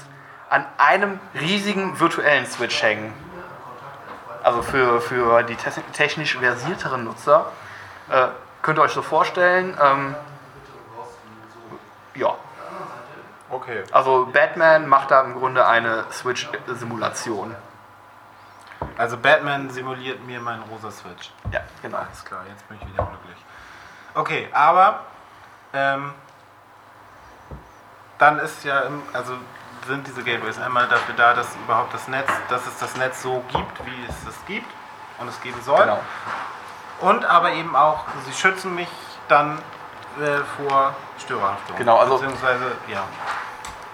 [0.48, 3.12] an einem riesigen virtuellen Switch hängen.
[4.42, 7.46] Also für, für die te- technisch versierteren Nutzer
[8.08, 8.28] äh,
[8.62, 10.14] könnt ihr euch so vorstellen, ähm,
[12.14, 12.34] ja,
[13.48, 13.84] Okay.
[13.92, 17.54] also Batman macht da im Grunde eine Switch-Simulation.
[18.98, 21.30] Also Batman simuliert mir meinen rosa Switch.
[21.52, 21.98] Ja, genau.
[21.98, 23.44] Alles klar, jetzt bin ich wieder glücklich.
[24.14, 25.00] Okay, aber
[25.72, 26.12] Ähm,
[28.18, 29.34] dann ist ja, im, also
[29.86, 33.44] sind diese Gateways einmal dafür da, dass überhaupt das Netz, dass es das Netz so
[33.48, 34.70] gibt, wie es es gibt
[35.18, 35.78] und es geben soll.
[35.80, 36.00] Genau.
[37.00, 38.88] Und aber eben auch, sie schützen mich
[39.28, 39.58] dann
[40.20, 41.76] äh, vor Störerhaftung.
[41.76, 43.04] Genau, also- Beziehungsweise, ja.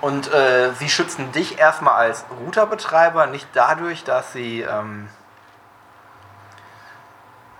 [0.01, 5.09] Und äh, sie schützen dich erstmal als Routerbetreiber nicht dadurch, dass sie ähm,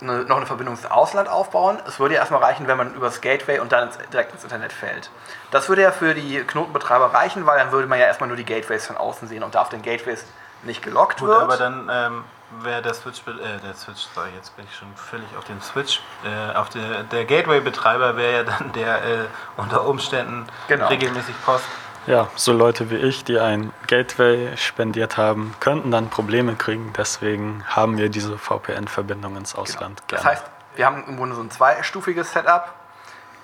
[0.03, 1.79] eine, noch eine Verbindung ins Ausland aufbauen.
[1.87, 5.09] Es würde ja erstmal reichen, wenn man übers Gateway und dann direkt ins Internet fällt.
[5.51, 8.45] Das würde ja für die Knotenbetreiber reichen, weil dann würde man ja erstmal nur die
[8.45, 10.25] Gateways von außen sehen und da auf den Gateways
[10.63, 11.41] nicht gelockt Gut, wird.
[11.41, 12.23] aber dann ähm,
[12.61, 16.01] wäre der Switch, äh, der Switch, sorry, jetzt bin ich schon völlig auf dem Switch.
[16.23, 19.17] Äh, auf der, der Gateway-Betreiber wäre ja dann der äh,
[19.57, 20.87] unter Umständen Genau.
[20.87, 21.65] regelmäßig Post.
[22.05, 26.91] Ja, so Leute wie ich, die ein Gateway spendiert haben, könnten dann Probleme kriegen.
[26.97, 30.35] Deswegen haben wir diese VPN-Verbindung ins Ausland Das gerne.
[30.35, 32.73] heißt, wir haben im Grunde so ein zweistufiges Setup.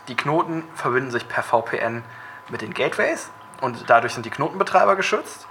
[0.10, 2.04] Die Knoten verbinden sich per VPN
[2.50, 3.30] mit den Gateways
[3.62, 5.48] und dadurch sind die Knotenbetreiber geschützt.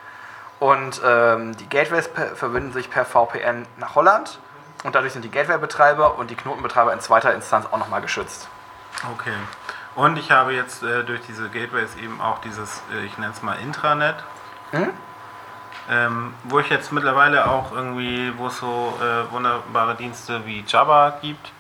[0.61, 4.38] Und ähm, die Gateways verbinden sich per VPN nach Holland
[4.85, 8.49] und dadurch sind die Gateway-Betreiber und die Knotenbetreiber in zweiter Instanz auch nochmal geschützt.
[9.12, 9.33] Okay.
[9.99, 13.43] Und ich habe jetzt äh, durch diese Gateways eben auch dieses, äh, ich nenne es
[13.43, 14.15] mal Intranet.
[14.71, 14.91] Mhm.
[15.91, 21.19] Ähm, wo ich jetzt mittlerweile auch irgendwie, wo es so äh, wunderbare Dienste wie Jabba
[21.21, 21.51] gibt.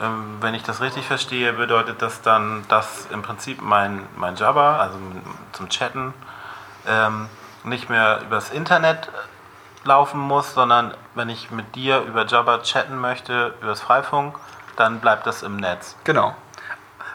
[0.00, 4.76] Ähm, wenn ich das richtig verstehe, bedeutet das dann, dass im Prinzip mein, mein Jabba,
[4.76, 4.96] also
[5.50, 6.14] zum Chatten,
[6.86, 7.28] ähm,
[7.64, 9.10] nicht mehr übers Internet
[9.82, 14.38] laufen muss, sondern wenn ich mit dir über Jabba chatten möchte, übers Freifunk,
[14.76, 15.96] dann bleibt das im Netz.
[16.04, 16.36] Genau.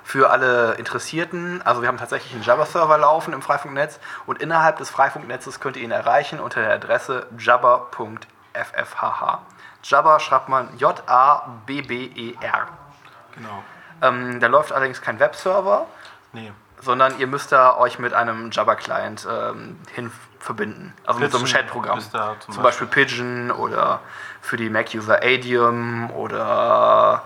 [0.08, 4.92] Für alle Interessierten, also wir haben tatsächlich einen Jabba-Server laufen im Freifunknetz und innerhalb des
[4.92, 9.38] Freifunknetzes könnt ihr ihn erreichen unter der Adresse jabba.ffhh.
[9.84, 12.68] Jabba schreibt man J-A-B-B-E-R.
[13.34, 13.64] Genau.
[14.04, 15.88] Ähm, da läuft allerdings kein Webserver,
[16.34, 16.52] Nee.
[16.82, 20.94] sondern ihr müsst da euch mit einem Jabba-Client ähm, hin verbinden.
[21.08, 22.00] Also mit so einem Pigeon Chat-Programm.
[22.00, 24.02] zum Zum Beispiel Pigeon oder
[24.42, 27.24] für die Mac-User Adium oder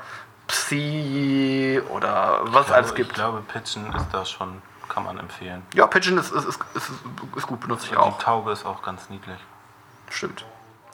[0.50, 3.10] Psi oder was es Ich alles glaube, gibt.
[3.12, 5.64] Ich glaube, Pitchen ist da schon, kann man empfehlen.
[5.74, 6.92] Ja, Pigeon ist, ist, ist, ist,
[7.36, 8.18] ist gut, benutze ich Die auch.
[8.18, 9.40] Taube ist auch ganz niedlich.
[10.10, 10.44] Stimmt.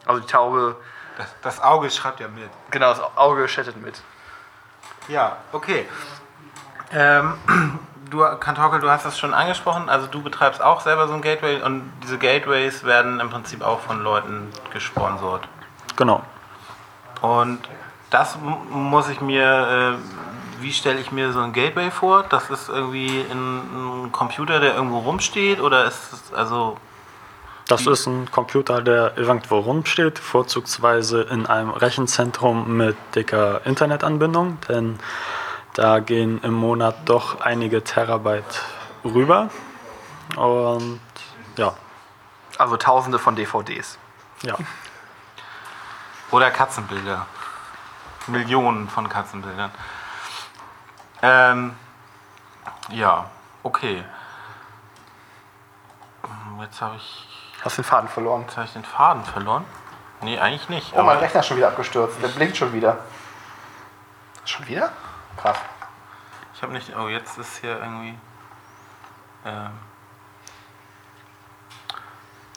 [0.05, 0.75] Also die Taube,
[1.17, 2.49] Das, das Auge schreibt ja mit.
[2.69, 4.01] genau, das Auge chattet mit.
[5.07, 5.87] Ja, okay.
[6.91, 7.33] Ähm,
[8.11, 9.87] du, Kantorkel, du hast das schon angesprochen.
[9.89, 13.79] Also du betreibst auch selber so ein Gateway und diese Gateways werden im Prinzip auch
[13.79, 15.47] von Leuten gesponsert.
[15.95, 16.21] Genau.
[17.21, 17.61] Und
[18.15, 18.37] das
[18.69, 22.23] muss ich mir, äh, wie stelle ich mir so ein Gateway vor?
[22.23, 26.77] Das ist irgendwie ein, ein Computer, der irgendwo rumsteht oder ist es also
[27.67, 34.97] Das ist ein Computer, der irgendwo rumsteht, vorzugsweise in einem Rechenzentrum mit dicker Internetanbindung, denn
[35.73, 38.61] da gehen im Monat doch einige Terabyte
[39.03, 39.49] rüber.
[40.37, 41.01] Und
[41.57, 41.73] ja,
[42.57, 43.97] Also tausende von DVDs.
[44.43, 44.55] ja.
[46.31, 47.27] Oder Katzenbilder.
[48.27, 49.71] Millionen von Katzenbildern.
[51.21, 51.75] Ähm,
[52.89, 53.25] ja,
[53.63, 54.03] okay.
[56.23, 57.27] Hm, Jetzt habe ich,
[57.63, 58.43] Hast den Faden verloren.
[58.47, 59.65] jetzt hab ich den Faden verloren.
[60.21, 60.93] Nee, eigentlich nicht.
[60.95, 62.21] Oh, mein Rechner ist schon wieder abgestürzt.
[62.21, 62.97] Der blinkt schon wieder.
[64.45, 64.91] Schon wieder?
[65.37, 65.57] Krass.
[66.53, 66.95] ich habe nicht.
[66.95, 68.17] Oh, jetzt ist hier irgendwie.
[69.45, 69.71] Ähm,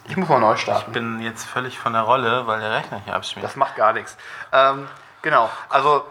[0.04, 0.92] Ich muss mal neu ich starten.
[0.92, 3.44] bin jetzt völlig von der Rolle, weil der Rechner hier abschmiert.
[3.46, 4.16] Das macht gar nichts.
[4.52, 4.88] Ähm,
[5.22, 6.04] genau, also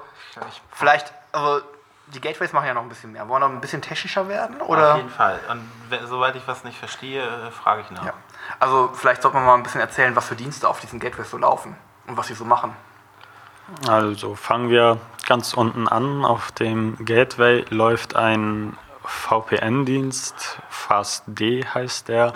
[0.50, 1.62] Ich, vielleicht, also
[2.08, 3.28] die Gateways machen ja noch ein bisschen mehr.
[3.28, 4.62] Wollen wir noch ein bisschen technischer werden?
[4.62, 4.96] auf Oder?
[4.98, 5.40] jeden Fall.
[5.50, 8.06] Und we- soweit ich was nicht verstehe, äh, frage ich nach.
[8.06, 8.14] Ja.
[8.60, 11.38] Also vielleicht sollte man mal ein bisschen erzählen, was für Dienste auf diesen Gateways so
[11.38, 11.76] laufen
[12.08, 12.72] und was sie so machen.
[13.90, 16.24] Also fangen wir ganz unten an.
[16.24, 22.34] Auf dem Gateway läuft ein VPN-Dienst, FastD heißt der.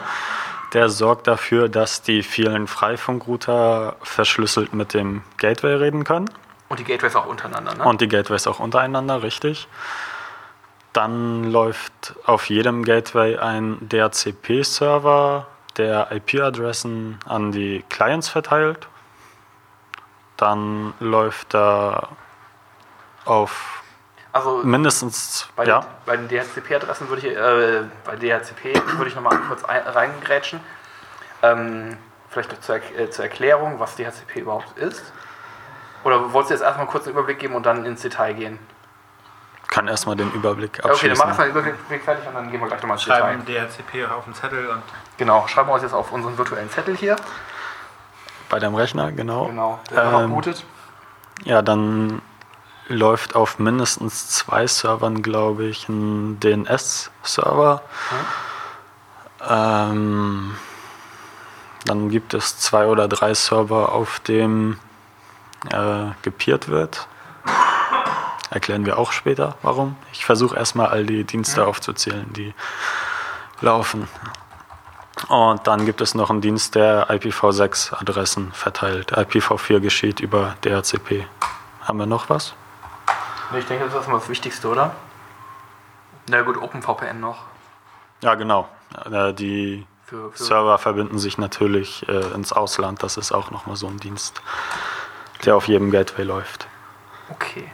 [0.74, 6.30] Der sorgt dafür, dass die vielen Freifunkrouter verschlüsselt mit dem Gateway reden können.
[6.72, 7.84] Und die Gateways auch untereinander, ne?
[7.84, 9.68] Und die Gateways auch untereinander, richtig.
[10.94, 18.88] Dann läuft auf jedem Gateway ein DHCP-Server, der IP-Adressen an die Clients verteilt.
[20.38, 22.08] Dann läuft da
[23.26, 23.84] auf
[24.32, 29.16] also mindestens, bei, ja, den, bei den DHCP-Adressen würde ich, äh, bei DHCP würde ich
[29.16, 30.62] nochmal kurz ein, reingrätschen.
[31.44, 31.98] Ähm,
[32.30, 35.12] vielleicht noch zur, äh, zur Erklärung, was DHCP überhaupt ist.
[36.04, 38.60] Oder wolltest du jetzt erstmal kurz einen Überblick geben und dann ins Detail gehen?
[39.72, 41.28] kann erstmal den Überblick Ja, Okay, dann mach abschließen.
[41.28, 43.20] erstmal den Überblick fertig und dann gehen wir gleich nochmal ins Detail.
[43.20, 44.84] Schreiben DHCP auf den Zettel und
[45.18, 47.16] Genau, schreiben wir uns jetzt auf unseren virtuellen Zettel hier.
[48.50, 49.46] Bei deinem Rechner, genau.
[49.46, 50.66] Genau, der ähm, noch bootet.
[51.46, 52.22] Ja, dann
[52.90, 57.82] läuft auf mindestens zwei Servern, glaube ich, ein DNS-Server.
[59.50, 60.58] Ähm,
[61.86, 64.80] dann gibt es zwei oder drei Server, auf dem
[65.70, 67.08] äh, gepiert wird.
[68.50, 69.96] Erklären wir auch später, warum.
[70.12, 72.54] Ich versuche erstmal all die Dienste aufzuzählen, die
[73.62, 74.08] laufen.
[75.30, 79.14] Und dann gibt es noch einen Dienst, der IPv6-Adressen verteilt.
[79.14, 81.26] IPv4 geschieht über DHCP.
[81.82, 82.54] Haben wir noch was?
[83.58, 84.96] Ich denke, das ist erstmal das Wichtigste, oder?
[86.30, 87.38] Na gut, OpenVPN noch.
[88.22, 88.68] Ja, genau.
[89.10, 93.04] Äh, Die Für, für Server verbinden sich natürlich äh, ins Ausland.
[93.04, 94.42] Das ist auch nochmal so ein Dienst,
[95.46, 96.68] der auf jedem Gateway läuft.
[97.30, 97.70] Okay.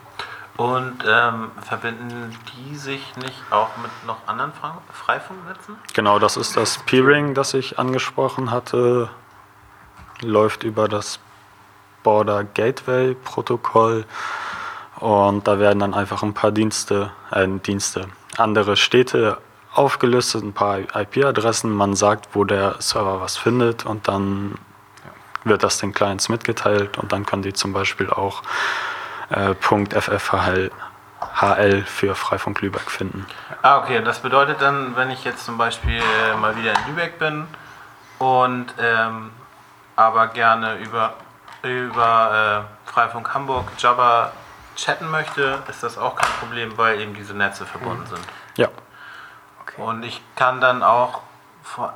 [0.58, 5.76] Und ähm, verbinden die sich nicht auch mit noch anderen Fra Freifunknetzen?
[5.94, 9.10] Genau, das ist das Peering, das ich angesprochen hatte.
[10.22, 11.20] Läuft über das
[12.02, 14.06] Border Gateway Protokoll.
[15.00, 19.38] Und da werden dann einfach ein paar Dienste, äh, Dienste, andere Städte
[19.74, 21.72] aufgelistet, ein paar IP-Adressen.
[21.72, 24.58] Man sagt, wo der Server was findet und dann
[25.44, 28.44] wird das den Clients mitgeteilt und dann können die zum Beispiel auch
[29.30, 30.72] äh, .ffhl
[31.20, 33.26] HL für Freifunk Lübeck finden.
[33.62, 34.02] Ah, okay.
[34.04, 37.48] Das bedeutet dann, wenn ich jetzt zum Beispiel äh, mal wieder in Lübeck bin
[38.20, 39.32] und ähm,
[39.96, 41.16] aber gerne über,
[41.64, 44.32] über äh, Freifunk Hamburg Jabba
[44.76, 48.22] chatten möchte, ist das auch kein Problem, weil eben diese Netze verbunden sind.
[48.56, 48.70] Ja,
[49.62, 49.82] okay.
[49.82, 51.22] Und ich kann dann auch,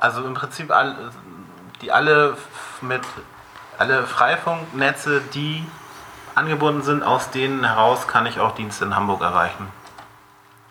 [0.00, 0.96] also im Prinzip all,
[1.80, 2.36] die alle
[2.82, 3.02] mit
[3.78, 5.64] alle Freifunknetze, die
[6.34, 9.68] angebunden sind, aus denen heraus kann ich auch Dienste in Hamburg erreichen.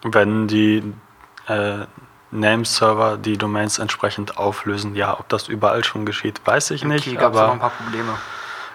[0.03, 0.93] wenn die
[1.47, 1.85] äh,
[2.31, 7.17] Nameserver die Domains entsprechend auflösen, ja, ob das überall schon geschieht, weiß ich nicht, Hier
[7.19, 8.13] gab es noch ein aber paar Probleme.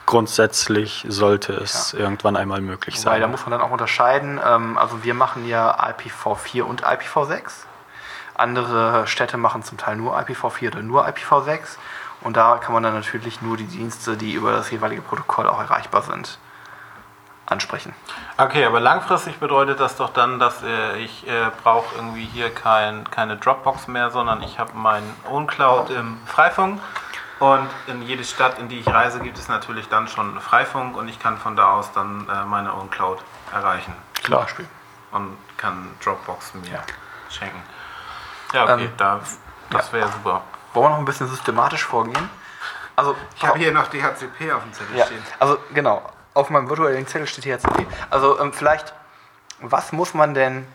[0.04, 3.30] grundsätzlich sollte es irgendwann einmal möglich Weil da sein.
[3.32, 4.38] muss man dann auch unterscheiden.
[4.44, 7.42] Ähm, also wir machen ja IPv4 und IPv6.
[8.34, 11.60] Andere Städte machen zum Teil nur IPv4 oder nur IPv6.
[12.26, 15.60] Und da kann man dann natürlich nur die Dienste, die über das jeweilige Protokoll auch
[15.60, 16.40] erreichbar sind,
[17.46, 17.94] ansprechen.
[18.36, 23.08] Okay, aber langfristig bedeutet das doch dann, dass äh, ich äh, brauche irgendwie hier kein,
[23.12, 26.82] keine Dropbox mehr, sondern ich habe meinen Own Cloud im Freifunk
[27.38, 31.06] und in jede Stadt, in die ich reise, gibt es natürlich dann schon Freifunk und
[31.06, 33.20] ich kann von da aus dann äh, meine Own Cloud
[33.54, 34.66] erreichen Zum Beispiel.
[35.12, 36.82] und kann Dropbox mir Ja.
[37.30, 37.62] schenken.
[38.52, 39.20] Ja, okay, Ähm, da,
[39.70, 40.42] das wäre super.
[40.76, 42.28] Wollen wir noch ein bisschen systematisch vorgehen?
[42.96, 45.22] Also, Ich habe hier noch DHCP auf dem Zettel Ja, stehen.
[45.38, 46.02] also genau,
[46.34, 47.86] auf meinem virtuellen Zettel steht THCP.
[48.10, 48.92] Also ähm, vielleicht,
[49.60, 50.66] was muss man denn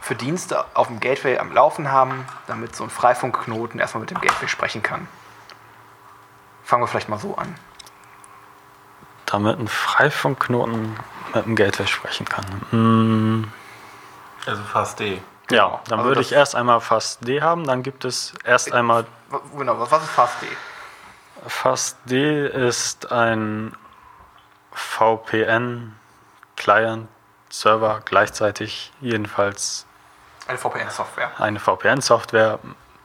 [0.00, 4.20] für Dienste auf dem Gateway am Laufen haben, damit so ein Freifunkknoten erstmal mit dem
[4.20, 5.08] Gateway sprechen kann?
[6.62, 7.54] Fangen wir vielleicht mal so an.
[9.26, 10.96] Damit ein Freifunkknoten
[11.34, 12.44] mit dem Gateway sprechen kann.
[12.70, 13.52] Hm,
[14.46, 15.22] Also fast D.
[15.50, 19.04] ja, dann also würde ich erst einmal Fast D haben, dann gibt es erst einmal
[19.30, 20.46] W- Genau, was ist FastD?
[21.46, 23.74] Fast D ist ein
[24.72, 25.94] VPN
[26.56, 27.08] Client
[27.50, 29.86] Server gleichzeitig jedenfalls
[30.48, 31.30] Eine VPN-Software.
[31.38, 32.58] eine VPN-Software,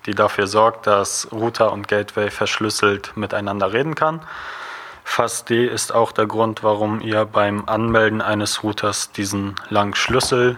[0.06, 4.22] die dafür sorgt, dass Router und Gateway verschlüsselt miteinander reden kann.
[5.04, 10.58] FastD ist auch der Grund, warum ihr beim Anmelden eines Routers diesen langen Schlüssel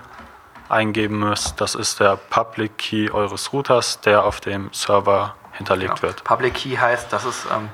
[0.71, 1.59] eingeben müsst.
[1.61, 6.01] Das ist der Public Key eures Routers, der auf dem Server hinterlegt Genau.
[6.03, 6.23] wird.
[6.23, 7.69] Public Key heißt, das ist ähm,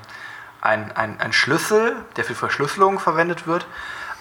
[0.60, 3.66] ein, ein, ein Schlüssel, der für Verschlüsselung verwendet wird.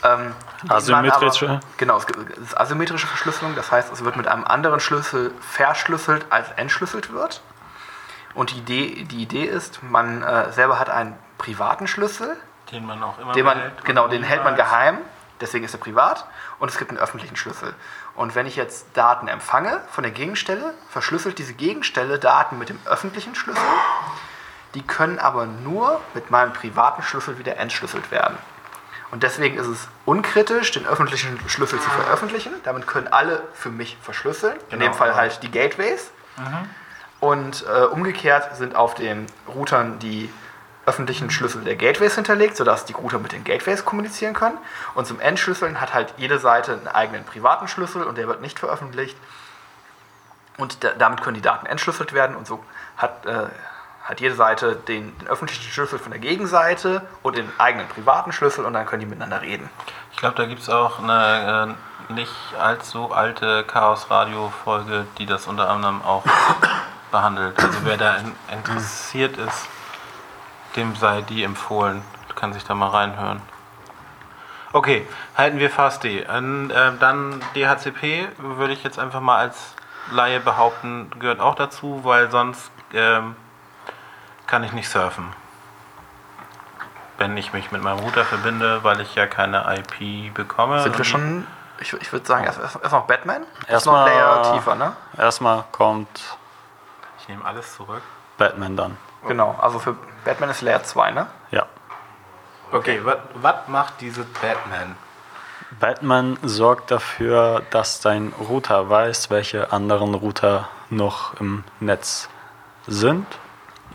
[0.04, 0.34] Ähm,
[0.70, 1.50] Asymmetrische?
[1.50, 2.06] Aber, genau, es
[2.38, 7.42] ist asymmetrische Verschlüsselung, das heißt, es wird mit einem anderen Schlüssel verschlüsselt, als entschlüsselt wird.
[8.36, 12.38] Und die Idee, die Idee ist, man äh, selber hat einen privaten Schlüssel,
[12.72, 13.86] Den man auch immer den man, behält.
[13.86, 15.00] genau, den hält man geheim,
[15.42, 16.26] deswegen ist er privat.
[16.60, 17.74] Und es gibt einen öffentlichen Schlüssel.
[18.16, 22.80] Und wenn ich jetzt Daten empfange von der Gegenstelle, verschlüsselt diese Gegenstelle Daten mit dem
[22.86, 23.64] öffentlichen Schlüssel.
[24.74, 28.38] Die können aber nur mit meinem privaten Schlüssel wieder entschlüsselt werden.
[29.10, 32.52] Und deswegen ist es unkritisch, den öffentlichen Schlüssel zu veröffentlichen.
[32.64, 34.58] Damit können alle für mich verschlüsseln.
[34.70, 34.94] In dem Genau.
[34.94, 36.12] Fall halt die Gateways.
[37.20, 40.32] Und äh, umgekehrt sind auf den Routern die
[40.88, 44.58] öffentlichen Schlüssel der Gateways hinterlegt, sodass die Router mit den Gateways kommunizieren können.
[44.96, 48.58] Und zum Entschlüsseln hat halt jede Seite einen eigenen privaten Schlüssel und der wird nicht
[48.58, 49.18] veröffentlicht.
[50.58, 52.64] Und da, damit können die Daten entschlüsselt werden und so
[52.96, 53.48] hat, äh,
[54.04, 58.66] hat jede Seite den, den öffentlichen Schlüssel von der Gegenseite und den eigenen privaten Schlüssel
[58.66, 59.70] und dann können die miteinander reden.
[60.14, 61.76] Ich glaube, da gibt es auch eine
[62.10, 66.24] äh, nicht allzu alte Chaos-Radio-Folge, die das unter anderem auch
[67.12, 67.60] behandelt.
[67.60, 69.68] Also wer da in, interessiert ist,
[70.78, 72.02] dem sei die empfohlen.
[72.36, 73.42] Kann sich da mal reinhören.
[74.74, 76.24] Okay, halten wir fast D.
[76.26, 79.74] Und, äh, dann DHCP würde ich jetzt einfach mal als
[80.12, 83.36] Laie behaupten, gehört auch dazu, weil sonst ähm,
[84.46, 85.34] kann ich nicht surfen.
[87.18, 90.82] Wenn ich mich mit meinem Router verbinde, weil ich ja keine IP bekomme.
[90.84, 91.48] Sind wir schon,
[91.80, 93.44] ich, ich würde sagen, erst, erst, erst noch Batman?
[93.68, 94.96] Erstmal- Layer tiefer, ne?
[95.18, 96.38] Erstmal kommt
[97.20, 98.04] Ich nehme alles zurück.
[98.38, 98.98] Batman dann.
[99.28, 101.28] Genau, also für Batman ist Layer 2, ne?
[101.52, 101.66] Ja.
[102.72, 104.96] Okay, was macht diese Batman?
[105.80, 112.30] Batman sorgt dafür, dass dein Router weiß, welche anderen Router noch im Netz
[112.88, 113.26] sind.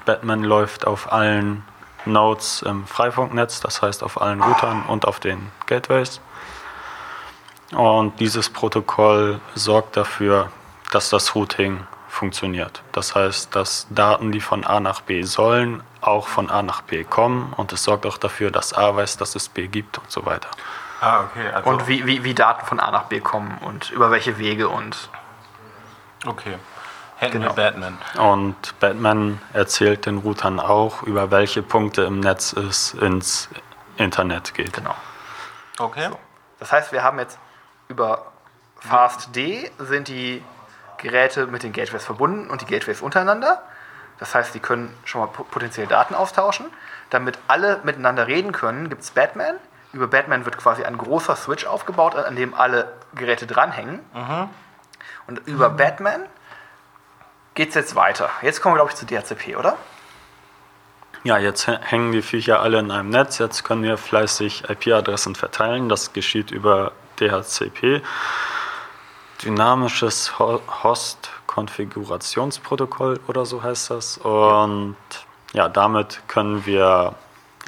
[0.05, 1.65] Batman läuft auf allen
[2.05, 6.21] Nodes im Freifunknetz, das heißt auf allen Routern und auf den Gateways.
[7.73, 10.51] Und dieses Protokoll sorgt dafür,
[10.91, 12.83] dass das Routing funktioniert.
[12.93, 17.05] Das heißt, dass Daten, die von A nach B sollen, auch von A nach B
[17.05, 20.27] kommen und es sorgt auch dafür, dass A weiß, dass es B gibt und so
[20.27, 20.49] weiter.
[21.01, 21.49] Ah, okay.
[21.49, 24.69] Also, Und wie, wie, wie Daten von A nach B kommen und über welche Wege
[24.69, 25.09] und.
[26.27, 26.57] Okay.
[27.17, 27.57] Hätten Genau.
[27.57, 27.99] wir Batman.
[28.19, 33.49] Und Batman erzählt den Routern auch, über welche Punkte im Netz es ins
[33.97, 34.75] Internet geht.
[34.75, 34.95] Genau.
[35.79, 36.11] Okay.
[36.59, 37.39] Das heißt, wir haben jetzt
[37.89, 38.27] über
[38.81, 40.43] FastD sind die
[41.03, 43.63] Geräte mit den Gateways verbunden und die Gateways untereinander.
[44.19, 46.67] Das heißt, die können schon mal po- potenziell Daten austauschen.
[47.11, 49.57] Damit alle miteinander reden können, gibt es Batman.
[49.93, 54.01] Über Batman wird quasi ein großer Switch aufgebaut, an dem alle Geräte dranhängen.
[55.27, 56.23] Und über Batman
[57.55, 58.31] geht es jetzt weiter.
[58.41, 59.77] Jetzt kommen wir, glaube ich, zu DHCP, oder?
[61.25, 63.39] Ja, jetzt hä- hängen die Viecher alle in einem Netz.
[63.39, 65.89] Jetzt können wir fleißig IP-Adressen verteilen.
[65.89, 68.03] Das geschieht über DHCP.
[69.43, 74.19] Dynamisches Ho- Host-Konfigurationsprotokoll oder so heißt das.
[74.19, 74.97] Und
[75.53, 77.15] ja, damit können wir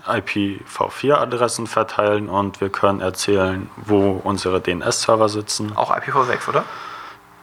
[0.06, 5.76] IPv4-Adressen verteilen und wir können erzählen, wo unsere DNS-Server sitzen.
[5.76, 6.64] Auch IPv6, oder?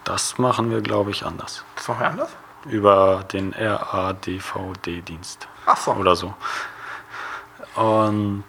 [0.04, 1.64] Das machen wir, glaube ich, anders.
[1.76, 2.30] Das machen wir anders?
[2.66, 5.92] Über den RADVD-Dienst Ach so.
[5.94, 6.34] oder so.
[7.76, 8.44] Und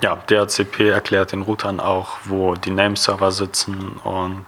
[0.00, 4.44] ja, DHCP erklärt den Routern auch, wo die Nameserver sitzen und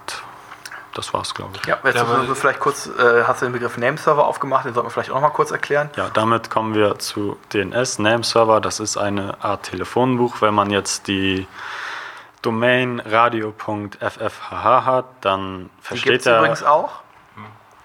[0.93, 1.67] das war's, glaube ich.
[1.67, 4.87] Ja, jetzt Ja, wir vielleicht kurz, äh, hast du den Begriff Nameserver aufgemacht, den sollten
[4.87, 5.89] wir vielleicht auch noch mal kurz erklären.
[5.95, 8.61] Ja, damit kommen wir zu DNS Nameserver.
[8.61, 10.41] Das ist eine Art Telefonbuch.
[10.41, 11.47] Wenn man jetzt die
[12.41, 16.39] Domain radio.ffhh hat, dann Die versteht es er.
[16.39, 17.01] übrigens auch.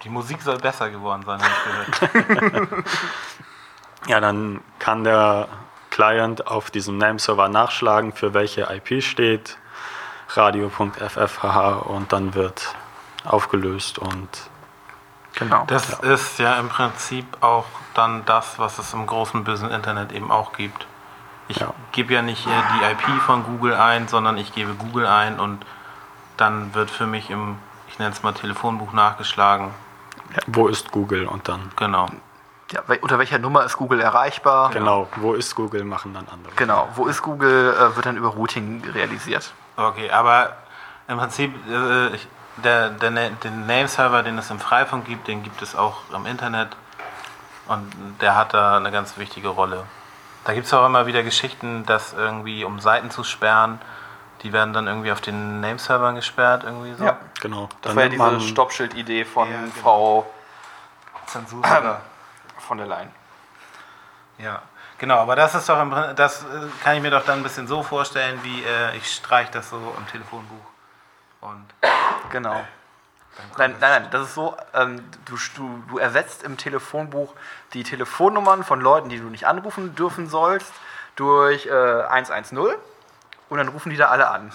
[0.04, 1.52] Die Musik soll besser geworden sein, habe
[1.90, 2.68] ich gehört.
[4.08, 5.48] Ja, dann kann der
[5.92, 9.58] Client auf diesem Nameserver nachschlagen, für welche IP steht,
[10.30, 12.74] radio.ffhh und dann wird
[13.24, 14.28] aufgelöst und
[15.34, 15.64] Genau.
[15.66, 17.64] Das ist ja im Prinzip auch
[17.94, 20.86] dann das, was es im großen bösen Internet eben auch gibt.
[21.48, 21.72] Ich Ja.
[21.92, 25.64] gebe ja nicht die IP von Google ein, sondern ich gebe Google ein und
[26.36, 27.56] dann wird für mich im,
[27.88, 29.70] ich nenne es mal Telefonbuch nachgeschlagen.
[30.46, 32.08] wo ist Google und dann Genau.
[32.72, 34.70] Ja, unter welcher Nummer ist Google erreichbar?
[34.70, 36.54] genau, wo ist Google machen dann andere.
[36.56, 36.88] Genau.
[36.94, 39.52] Wo ist Google, äh, wird dann über Routing realisiert.
[39.76, 40.56] Okay, aber
[41.08, 42.26] im Prinzip, äh, ich,
[42.62, 46.76] der, der, den Nameserver, den es im Freifunk gibt, den gibt es auch im Internet
[47.68, 49.84] und der hat da eine ganz wichtige Rolle.
[50.44, 53.80] Da gibt es auch immer wieder Geschichten, dass irgendwie, um Seiten zu sperren,
[54.42, 57.04] die werden dann irgendwie auf den Nameservern gesperrt, irgendwie so.
[57.04, 57.18] Ja.
[57.40, 57.68] Genau.
[57.80, 59.72] Das Dann war ja diese Stoppschild-Idee von Ja, genau.
[59.80, 60.26] Frau
[61.26, 61.62] Zensur.
[62.62, 63.10] Von der Leyen.
[64.38, 64.62] Ja,
[64.98, 66.46] genau, aber das ist doch im das äh,
[66.82, 69.94] kann ich mir doch dann ein bisschen so vorstellen, wie äh, ich streiche das so
[69.96, 70.66] im Telefonbuch.
[71.40, 71.66] Und
[72.30, 72.64] Genau.
[73.56, 77.34] Nein, nein, nein, das ist so, ähm, du, du, du ersetzt im Telefonbuch
[77.72, 80.72] die Telefonnummern von Leuten, die du nicht anrufen dürfen sollst,
[81.16, 84.52] durch äh, 110 und dann rufen die da alle an.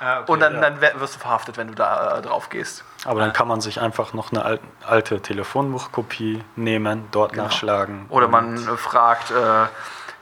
[0.00, 0.60] Ah, okay, Und dann, ja.
[0.70, 2.84] dann wirst du verhaftet, wenn du da äh, drauf gehst.
[3.04, 7.44] Aber dann kann man sich einfach noch eine al- alte Telefonbuchkopie nehmen, dort Genau.
[7.44, 8.06] nachschlagen.
[8.08, 9.66] Oder man äh, fragt äh,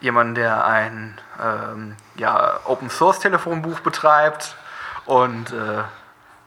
[0.00, 4.54] jemanden, der ein ähm, ja, Open Source Telefonbuch betreibt
[5.06, 5.82] und äh,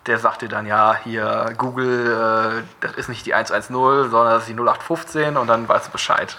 [0.05, 4.43] der sagt dir dann, ja, hier Google, äh, das ist nicht die 110, sondern das
[4.43, 6.35] ist die 0815 und dann weißt du Bescheid.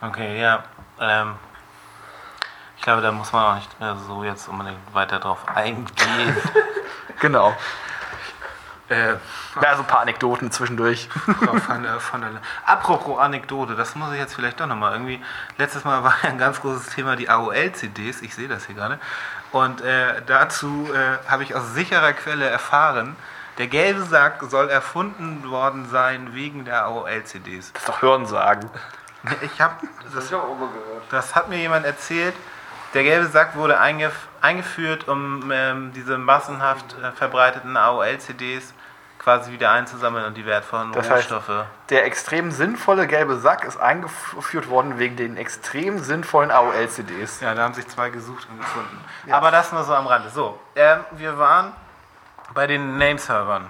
[0.00, 0.64] Okay, ja.
[1.00, 1.34] Ähm,
[2.76, 6.36] ich glaube, da muss man auch nicht mehr so jetzt unbedingt weiter drauf eingehen.
[7.20, 7.54] Genau.
[8.88, 9.14] Äh,
[9.60, 11.08] Ja, so ein paar Anekdoten zwischendurch.
[11.66, 12.30] Von von der,
[12.64, 15.22] apropos Anekdote, das muss ich jetzt vielleicht doch nochmal irgendwie.
[15.58, 18.98] Letztes Mal war ja ein ganz großes Thema die AOL-CDs, ich sehe das hier gerade.
[19.52, 23.16] Und äh, dazu äh, habe ich aus sicherer Quelle erfahren,
[23.58, 27.72] der gelbe Sack soll erfunden worden sein wegen der AOL-CDs.
[27.72, 28.70] Das ist doch Hörensagen.
[29.40, 29.74] Ich habe
[30.14, 30.32] das,
[31.10, 32.34] das hat mir jemand erzählt
[32.94, 38.72] Der gelbe Sack wurde eingef eingeführt, um ähm, diese massenhaft äh, verbreiteten AOL-CDs
[39.18, 41.64] quasi wieder einzusammeln und die wertvollen Das heißt- Rohstoffe.
[41.90, 47.40] Der extrem sinnvolle gelbe Sack ist eingeführt worden wegen den extrem sinnvollen AOL-CDs.
[47.40, 49.00] Ja, da haben sich zwei gesucht und gefunden.
[49.30, 50.30] Aber das nur so am Rande.
[50.30, 51.72] So, ähm, wir waren
[52.54, 53.66] bei den Nameservern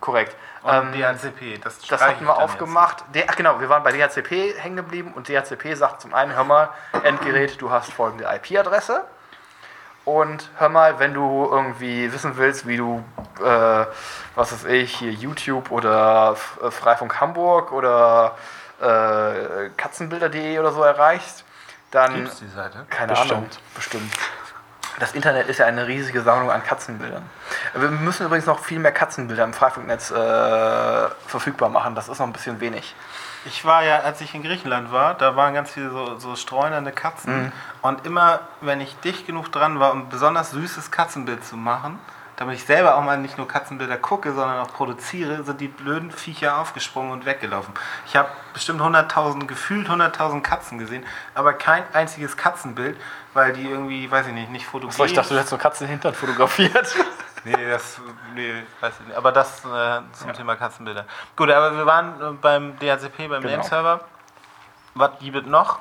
[0.00, 0.36] Korrekt.
[0.62, 1.58] Und Ähm, DHCP.
[1.62, 3.04] Das, Das hatten wir aufgemacht.
[3.14, 6.44] D ach genau, wir waren bei DHCP hängen geblieben und DHCP sagt zum einen, hör
[6.44, 6.70] mal,
[7.04, 9.04] Endgerät, du hast folgende IP-Adresse.
[10.04, 13.04] Und hör mal, wenn du irgendwie wissen willst, wie du,
[13.40, 13.84] äh,
[14.34, 18.34] was weiß ich, hier YouTube oder äh, Freifunk Hamburg oder
[18.80, 21.44] äh, Katzenbilder.de oder so erreichst,
[21.90, 22.14] dann.
[22.14, 22.86] Gibt's die Seite?
[22.88, 23.32] Keine Bestimmt.
[23.32, 23.48] Ahnung.
[23.74, 24.12] Bestimmt.
[24.98, 27.22] Das Internet ist ja eine riesige Sammlung an Katzenbildern.
[27.74, 30.14] Wir müssen übrigens noch viel mehr Katzenbilder im Freifunknetz äh,
[31.26, 31.94] verfügbar machen.
[31.94, 32.94] Das ist noch ein bisschen wenig.
[33.44, 36.90] Ich war ja, als ich in Griechenland war, da waren ganz viele so, so streunernde
[36.90, 37.44] Katzen.
[37.44, 37.52] Mhm.
[37.82, 41.98] Und immer, wenn ich dicht genug dran war, um ein besonders süßes Katzenbild zu machen,
[42.38, 46.12] damit ich selber auch mal nicht nur Katzenbilder gucke, sondern auch produziere, sind die blöden
[46.12, 47.74] Viecher aufgesprungen und weggelaufen.
[48.06, 52.96] Ich habe bestimmt 100.000, gefühlt 100.000 Katzen gesehen, aber kein einziges Katzenbild,
[53.34, 54.98] weil die irgendwie, weiß ich nicht, nicht fotografiert.
[54.98, 56.94] So, ich dachte, du hättest so Katzen hintern fotografiert.
[57.44, 58.00] Nee, das,
[58.34, 59.16] nee, weiß ich nicht.
[59.16, 61.06] Aber das äh, zum Thema Katzenbilder.
[61.36, 63.58] Gut, aber wir waren äh, beim DHCP, beim Genau.
[63.58, 64.00] Nameserver.
[64.94, 65.78] Was gibt es noch?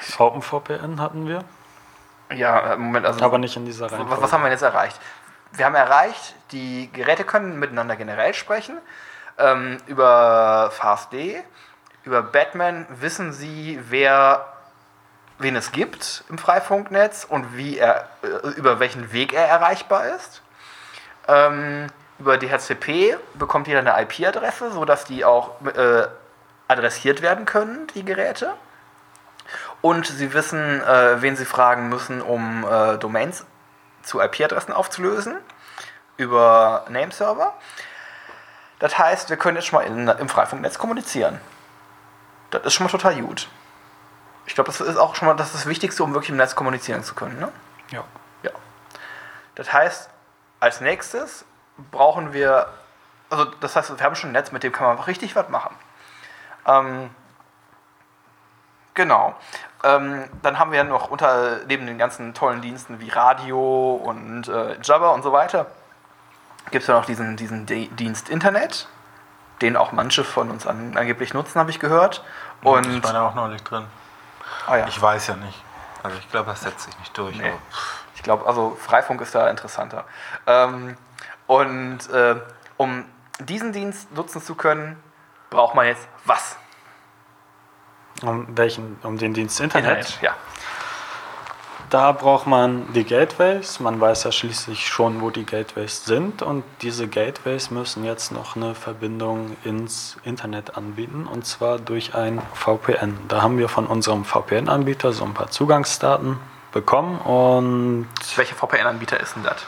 [0.00, 1.44] VPN hatten wir,
[2.32, 3.24] ja, äh, Moment, also.
[3.24, 4.22] aber nicht in dieser was, Reihenfolge.
[4.22, 4.98] was haben wir jetzt erreicht?
[5.52, 8.78] Wir haben erreicht, die Geräte können miteinander generell sprechen.
[9.38, 11.42] Ähm, über FastD,
[12.04, 14.46] über Batman wissen sie, wer
[15.38, 20.42] wen es gibt im Freifunknetz und wie er, äh, über welchen Weg er erreichbar ist.
[21.26, 26.06] Ähm, über DHCP bekommt jeder eine IP-Adresse, sodass die auch äh,
[26.68, 28.54] adressiert werden können, die Geräte.
[29.84, 33.44] Und sie wissen, äh, wen sie fragen müssen, um äh, Domains
[34.02, 35.36] zu IP-Adressen aufzulösen
[36.16, 37.52] über Nameserver.
[38.78, 41.38] Das heißt, wir können jetzt schon mal in, im Freifunknetz kommunizieren.
[42.50, 43.50] Das ist schon mal total gut.
[44.46, 47.04] Ich glaube, das ist auch schon mal das, das Wichtigste, um wirklich im Netz kommunizieren
[47.04, 47.38] zu können.
[47.38, 47.52] Ne?
[47.90, 48.04] Ja.
[48.42, 48.52] Ja.
[49.54, 50.08] Das heißt,
[50.60, 51.44] als nächstes
[51.90, 52.68] brauchen wir,
[53.28, 55.76] also das heißt, wir haben schon ein Netz, mit dem kann man richtig was machen.
[56.66, 57.10] Ähm,
[58.94, 59.34] genau.
[59.84, 64.80] Ähm, dann haben wir noch unter, neben den ganzen tollen Diensten wie Radio und äh,
[64.82, 65.66] Jabber und so weiter,
[66.70, 68.88] gibt es ja noch diesen, diesen De Dienst Internet,
[69.60, 72.24] den auch manche von uns an, angeblich nutzen, habe ich gehört.
[72.62, 73.84] Und, ich war da auch neulich drin.
[74.66, 74.88] ah ja.
[74.88, 75.62] Ich weiß ja nicht.
[76.02, 77.36] Also ich glaube, das setzt sich nicht durch.
[77.36, 77.52] Nee.
[78.14, 80.04] Ich glaube, also Freifunk ist da interessanter.
[80.46, 80.96] Ähm,
[81.46, 82.36] und äh,
[82.78, 83.04] um
[83.38, 85.02] diesen Dienst nutzen zu können,
[85.50, 86.56] braucht man jetzt was?
[88.22, 88.98] Um welchen?
[89.02, 90.18] Um den Dienst Internet.
[90.22, 90.34] ja.
[91.90, 93.78] Da braucht man die Gateways.
[93.78, 96.42] Man weiß ja schließlich schon, wo die Gateways sind.
[96.42, 101.28] Und diese Gateways müssen jetzt noch eine Verbindung ins Internet anbieten.
[101.30, 103.16] Und zwar durch ein VPN.
[103.28, 106.38] Da haben wir von unserem VPN-Anbieter so ein paar Zugangsdaten
[106.72, 107.18] bekommen.
[107.20, 109.64] Und Welcher VPN-Anbieter ist denn das?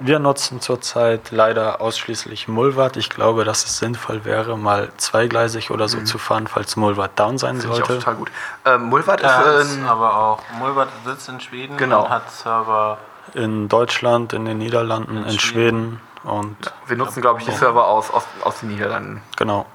[0.00, 2.96] Wir nutzen zurzeit leider ausschließlich Mulvat.
[2.96, 7.38] Ich glaube, dass es sinnvoll wäre, mal zweigleisig oder so zu fahren, falls Mulvat down
[7.38, 7.60] sein Mhm.
[7.62, 8.00] Finde ich auch sollte.
[8.04, 8.30] total gut.
[8.64, 12.04] Ähm, Mulvat ist ein, aber auch Mulbert sitzt in Schweden Genau.
[12.04, 12.98] und hat Server.
[13.34, 17.86] In Deutschland, in den Niederlanden, in, In Schweden und wir nutzen, glaube ich, die Server
[17.86, 19.22] aus, aus, aus den Niederlanden.
[19.36, 19.66] genau.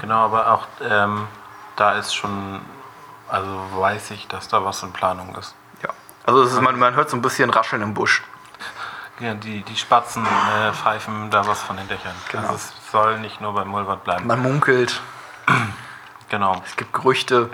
[0.00, 1.26] Genau, aber auch ähm,
[1.76, 2.60] da ist schon,
[3.28, 5.54] also weiß ich, dass da was in Planung ist.
[5.82, 5.90] Ja.
[6.24, 8.22] Also ist, man, man hört so ein bisschen Rascheln im Busch.
[9.22, 12.14] Ja, die, die Spatzen äh, pfeifen da was von den Dächern.
[12.32, 12.42] Genau.
[12.42, 14.26] Also es soll nicht nur bei Mulbert bleiben.
[14.26, 15.00] Man munkelt,
[16.28, 16.60] genau.
[16.66, 17.48] es gibt Gerüchte.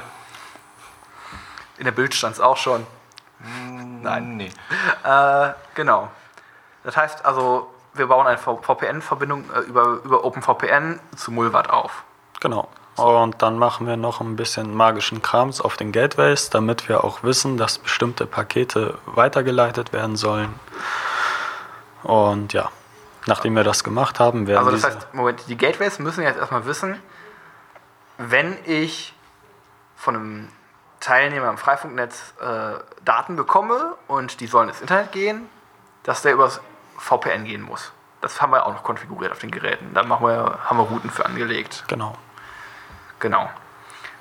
[1.76, 2.86] In der Bild stand es auch schon.
[4.00, 4.38] Nein.
[4.38, 4.50] Nee.
[5.04, 6.08] Äh, genau.
[6.84, 12.02] Das heißt also, wir bauen eine VPN-Verbindung äh, über, über OpenVPN zu Mulvat auf.
[12.40, 12.68] Genau.
[12.96, 17.22] Und dann machen wir noch ein bisschen magischen Krams auf den Gateways, damit wir auch
[17.22, 20.54] wissen, dass bestimmte Pakete weitergeleitet werden sollen.
[22.02, 22.70] Und ja,
[23.26, 26.66] nachdem wir das gemacht haben, werden Also das heißt, Moment, die Gateways müssen jetzt erstmal
[26.66, 27.00] wissen,
[28.18, 29.14] wenn ich
[29.96, 30.48] von einem
[31.00, 35.48] Teilnehmer im Freifunknetz äh, Daten bekomme und die sollen ins Internet gehen,
[36.02, 36.60] dass der übers
[36.98, 37.92] VPN gehen muss.
[38.20, 39.94] Das haben wir auch noch konfiguriert auf den Geräten.
[39.94, 41.84] Da machen wir, haben wir Routen für angelegt.
[41.86, 42.16] genau.
[43.20, 43.50] Genau.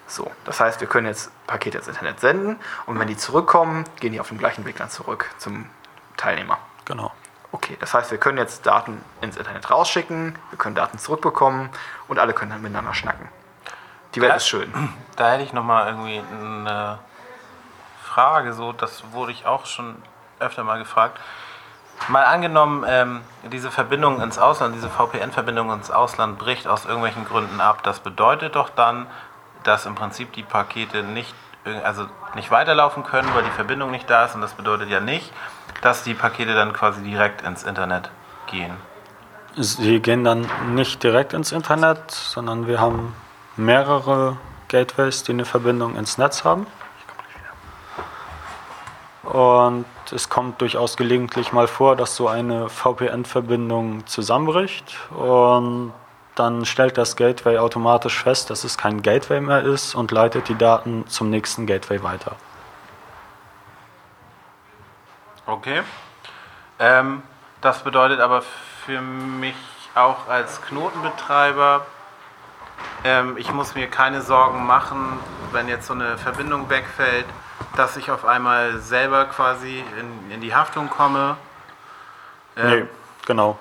[0.08, 4.14] So, das heißt, wir können jetzt Pakete ins Internet senden und wenn die zurückkommen, gehen
[4.14, 5.70] die auf dem gleichen Weg dann zurück zum
[6.16, 6.58] Teilnehmer.
[6.86, 7.12] Genau.
[7.52, 11.70] Okay, das heißt, wir können jetzt Daten ins Internet rausschicken, wir können Daten zurückbekommen
[12.08, 13.30] und alle können dann miteinander schnacken.
[14.16, 14.36] Die Welt Ja.
[14.38, 14.74] ist schön.
[15.16, 17.00] Da hätte ich nochmal irgendwie eine
[18.04, 19.96] Frage, so, das wurde ich auch schon
[20.40, 21.20] öfter mal gefragt.
[22.10, 27.60] Mal angenommen, ähm, diese Verbindung ins Ausland, diese VPN-Verbindung ins Ausland bricht aus irgendwelchen Gründen
[27.60, 27.82] ab.
[27.82, 29.08] Das bedeutet doch dann,
[29.64, 31.34] dass im Prinzip die Pakete nicht,
[31.84, 34.36] also nicht weiterlaufen können, weil die Verbindung nicht da ist.
[34.36, 35.34] Und das bedeutet ja nicht,
[35.82, 38.10] dass die Pakete dann quasi direkt ins Internet
[38.48, 38.74] gehen.
[39.56, 43.16] Sie gehen dann nicht direkt ins Internet, sondern wir haben
[43.56, 46.68] mehrere Gateways, die eine Verbindung ins Netz haben.
[49.24, 55.92] Und es kommt durchaus gelegentlich mal vor, dass so eine VPN-Verbindung zusammenbricht und
[56.36, 60.56] dann stellt das Gateway automatisch fest, dass es kein Gateway mehr ist und leitet die
[60.56, 62.36] Daten zum nächsten Gateway weiter.
[65.48, 65.82] Okay.
[66.78, 67.24] Ähm,
[67.62, 68.44] das bedeutet aber
[68.86, 69.56] für mich
[69.96, 71.86] auch als Knotenbetreiber,
[73.04, 75.20] ähm, ich muss mir keine Sorgen machen,
[75.54, 77.26] wenn jetzt so eine Verbindung wegfällt,
[77.76, 81.38] dass ich auf einmal selber quasi in, in die Haftung komme.
[82.58, 82.86] Ähm, nee,
[83.26, 83.58] genau.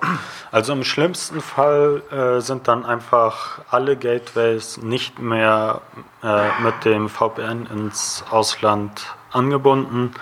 [0.51, 5.81] Also im schlimmsten Fall äh, sind dann einfach alle Gateways nicht mehr
[6.21, 10.13] äh, mit dem VPN ins Ausland angebunden.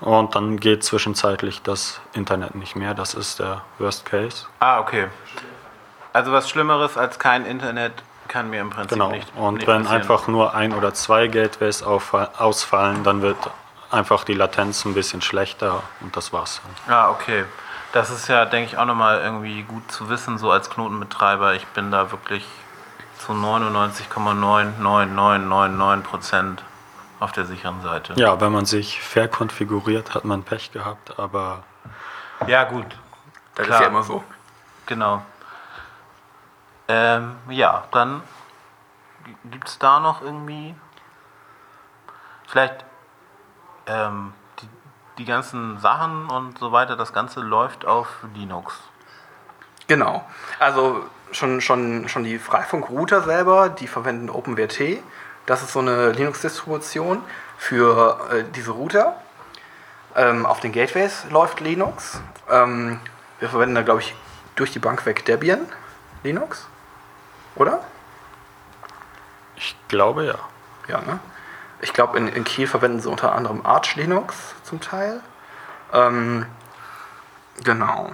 [0.00, 2.94] Und dann geht zwischenzeitlich das Internet nicht mehr.
[2.94, 4.46] Das ist der Worst Case.
[4.60, 5.08] Ah, okay.
[6.12, 7.92] Also was Schlimmeres als kein Internet
[8.28, 9.10] kann mir im Prinzip genau.
[9.10, 10.02] nicht Und nicht wenn passieren.
[10.02, 13.36] einfach nur ein oder zwei Gateways ausfallen, dann wird
[13.90, 16.94] einfach die Latenz ein bisschen schlechter und das war's dann.
[16.94, 17.44] Ah, okay.
[17.92, 21.54] Das ist ja, denke ich, auch nochmal irgendwie gut zu wissen, so als Knotenbetreiber.
[21.54, 22.46] Ich bin da wirklich
[23.18, 26.62] zu 99,99999 Prozent
[27.20, 28.14] auf der sicheren Seite.
[28.16, 31.62] Ja, wenn man sich verkonfiguriert, hat man Pech gehabt, aber.
[32.46, 32.86] Ja, gut.
[33.54, 33.78] Das Klar.
[33.78, 34.24] ist ja immer so.
[34.86, 35.22] Genau.
[36.88, 38.22] Ähm, ja, dann
[39.44, 40.74] gibt es da noch irgendwie.
[42.48, 42.84] Vielleicht
[43.86, 44.68] ähm, die,
[45.18, 48.76] die ganzen Sachen und so weiter, das Ganze läuft auf Linux.
[49.86, 50.24] Genau.
[50.58, 55.02] Also schon, schon, schon die Freifunk-Router selber, die verwenden OpenWrt.
[55.50, 57.24] Das ist so eine Linux-Distribution
[57.58, 59.20] für äh, diese Router.
[60.14, 62.20] Ähm, auf den Gateways läuft Linux.
[62.48, 63.00] Ähm,
[63.40, 64.14] wir verwenden da, glaube ich,
[64.54, 65.66] durch die Bank weg Debian
[66.22, 66.68] Linux.
[67.56, 67.80] Oder?
[69.56, 70.38] Ich glaube ja.
[70.86, 71.18] Ja, ne?
[71.80, 75.20] Ich glaube, in, in Kiel verwenden sie unter anderem Arch Linux zum Teil.
[75.92, 76.46] Ähm,
[77.64, 78.12] genau.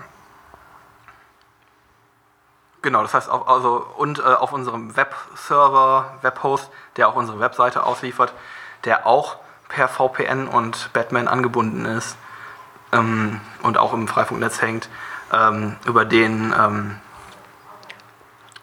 [2.86, 7.82] Genau, das heißt, auf, also, und äh, auf unserem Webserver, Webhost, der auch unsere Webseite
[7.82, 8.32] ausliefert,
[8.84, 12.16] der auch per VPN und Batman angebunden ist
[12.92, 14.88] ähm, und auch im Freifunknetz hängt,
[15.32, 17.00] ähm, über den, ähm,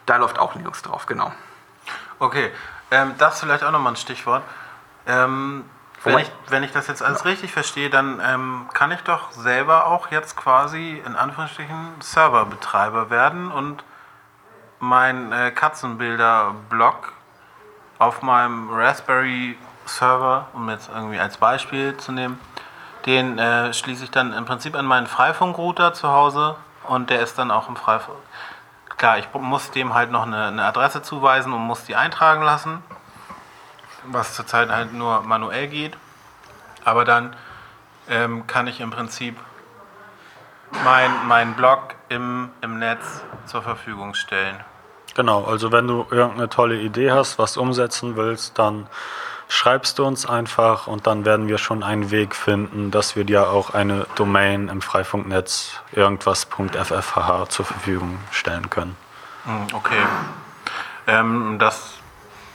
[0.05, 1.33] da läuft auch Linux drauf, genau.
[2.19, 2.49] Okay,
[2.91, 4.43] ähm, das vielleicht auch nochmal ein Stichwort.
[5.05, 5.65] Ähm,
[6.05, 9.87] wenn ich, wenn ich das jetzt alles richtig verstehe, dann ähm, kann ich doch selber
[9.87, 13.83] auch jetzt quasi in Anführungsstrichen Serverbetreiber werden und
[14.83, 17.13] mein äh, Katzenbilder-Blog
[17.99, 22.37] auf meinem Raspberry Server, um jetzt irgendwie als Beispiel zu nehmen,
[23.05, 27.37] den äh, schließe ich dann im Prinzip an meinen Freifunkrouter zu Hause und der ist
[27.37, 28.17] dann auch im Freifunk.
[28.97, 32.83] Klar, ich muss dem halt noch eine, eine Adresse zuweisen und muss die eintragen lassen,
[34.03, 35.97] was zurzeit halt nur manuell geht.
[36.83, 37.35] Aber dann
[38.09, 39.39] ähm, kann ich im Prinzip
[40.83, 44.63] meinen mein Blog im, im Netz zur Verfügung stellen.
[45.15, 48.87] Genau, also wenn du irgendeine tolle Idee hast, was umsetzen willst, dann
[49.47, 53.49] schreibst du uns einfach und dann werden wir schon einen Weg finden, dass wir dir
[53.49, 58.97] auch eine Domain im Freifunknetz irgendwas.ffh zur Verfügung stellen können.
[59.45, 60.01] Hm, okay.
[61.05, 61.95] Ähm, das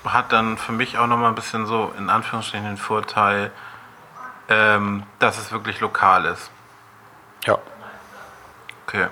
[0.05, 3.53] hat dann für mich auch nochmal ein bisschen so in Anführungsstrichen den Vorteil,
[4.49, 6.51] ähm, dass es wirklich lokal ist.
[7.45, 7.59] Ja.
[8.87, 9.07] Okay.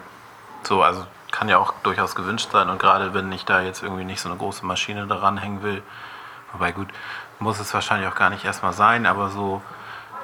[0.63, 1.07] So, also
[1.37, 4.31] kann ja auch durchaus gewünscht sein und gerade wenn ich da jetzt irgendwie nicht so
[4.31, 5.83] eine große Maschine daran hängen will,
[6.53, 6.89] wobei gut,
[7.39, 9.61] muss es wahrscheinlich auch gar nicht erstmal sein, aber so,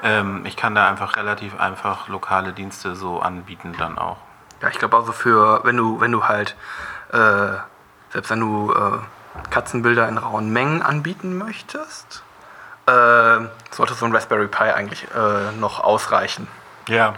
[0.02, 4.16] ähm, ich kann da einfach relativ einfach lokale Dienste so anbieten dann auch.
[4.62, 6.56] Ja, ich glaube also für, wenn du, wenn du halt,
[7.12, 7.58] äh,
[8.10, 12.22] selbst wenn du äh, Katzenbilder in rauen Mengen anbieten möchtest,
[12.86, 13.38] äh,
[13.70, 16.48] sollte so ein Raspberry Pi eigentlich äh, noch ausreichen.
[16.88, 17.14] Ja.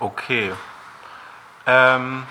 [0.00, 0.52] Okay.
[1.66, 2.24] Ähm,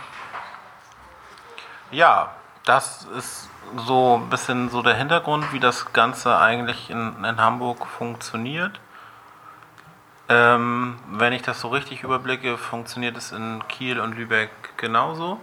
[1.91, 2.31] ja,
[2.65, 3.49] das ist
[3.87, 8.79] so ein bisschen so der Hintergrund, wie das Ganze eigentlich in, in Hamburg funktioniert.
[10.29, 15.39] Ähm, wenn ich das so richtig überblicke, funktioniert es in Kiel und Lübeck genauso.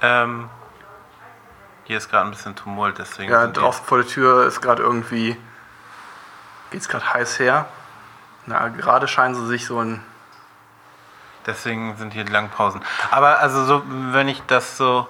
[0.00, 0.48] Ähm,
[1.84, 3.30] Hier ist gerade ein bisschen Tumult, deswegen.
[3.30, 5.36] Ja, draußen vor der Tür ist gerade irgendwie.
[6.70, 7.66] geht's gerade heiß her.
[8.46, 10.02] Na, gerade scheinen sie sich so ein.
[11.46, 12.82] Deswegen sind hier die langen Pausen.
[13.10, 15.08] Aber also so, wenn ich das so.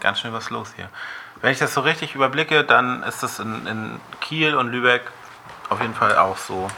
[0.00, 0.90] Ganz schön was los hier.
[1.40, 5.02] Wenn ich das so richtig überblicke, dann ist das in, in Kiel und Lübeck
[5.68, 6.68] auf jeden Fall auch so.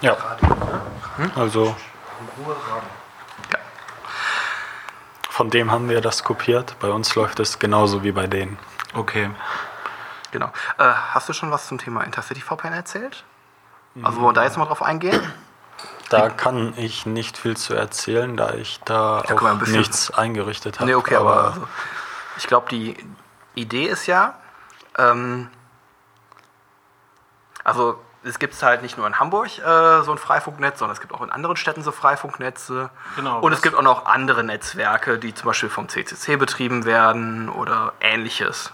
[0.00, 0.16] Ja.
[1.36, 1.76] Also
[5.30, 6.76] von dem haben wir das kopiert.
[6.80, 8.58] Bei uns läuft es genauso wie bei denen.
[8.94, 9.30] Okay.
[10.30, 10.52] Genau.
[10.78, 13.24] Äh, hast du schon was zum Thema Intercity VPN erzählt?
[14.02, 15.20] Also wollen wir da jetzt mal drauf eingehen?
[16.08, 20.78] Da kann ich nicht viel zu erzählen, da ich da ein auch bisschen- nichts eingerichtet
[20.80, 20.90] habe.
[20.90, 21.66] Nee, okay, aber, also,
[22.36, 22.96] ich glaube, die
[23.54, 24.34] Idee ist ja,
[24.98, 25.48] ähm,
[27.64, 31.12] also es gibt halt nicht nur in Hamburg äh, so ein Freifunknetz, sondern es gibt
[31.12, 32.90] auch in anderen Städten so Freifunknetze.
[33.16, 37.48] Genau, Und es gibt auch noch andere Netzwerke, die zum Beispiel vom CCC betrieben werden
[37.48, 38.72] oder ähnliches.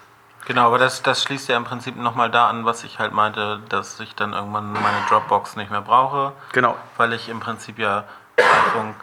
[0.48, 3.60] Genau, aber das, das schließt ja im Prinzip nochmal da an, was ich halt meinte,
[3.68, 6.74] dass ich dann irgendwann meine Dropbox nicht mehr brauche, Genau.
[6.96, 8.04] weil ich im Prinzip ja
[8.36, 8.96] Freifunk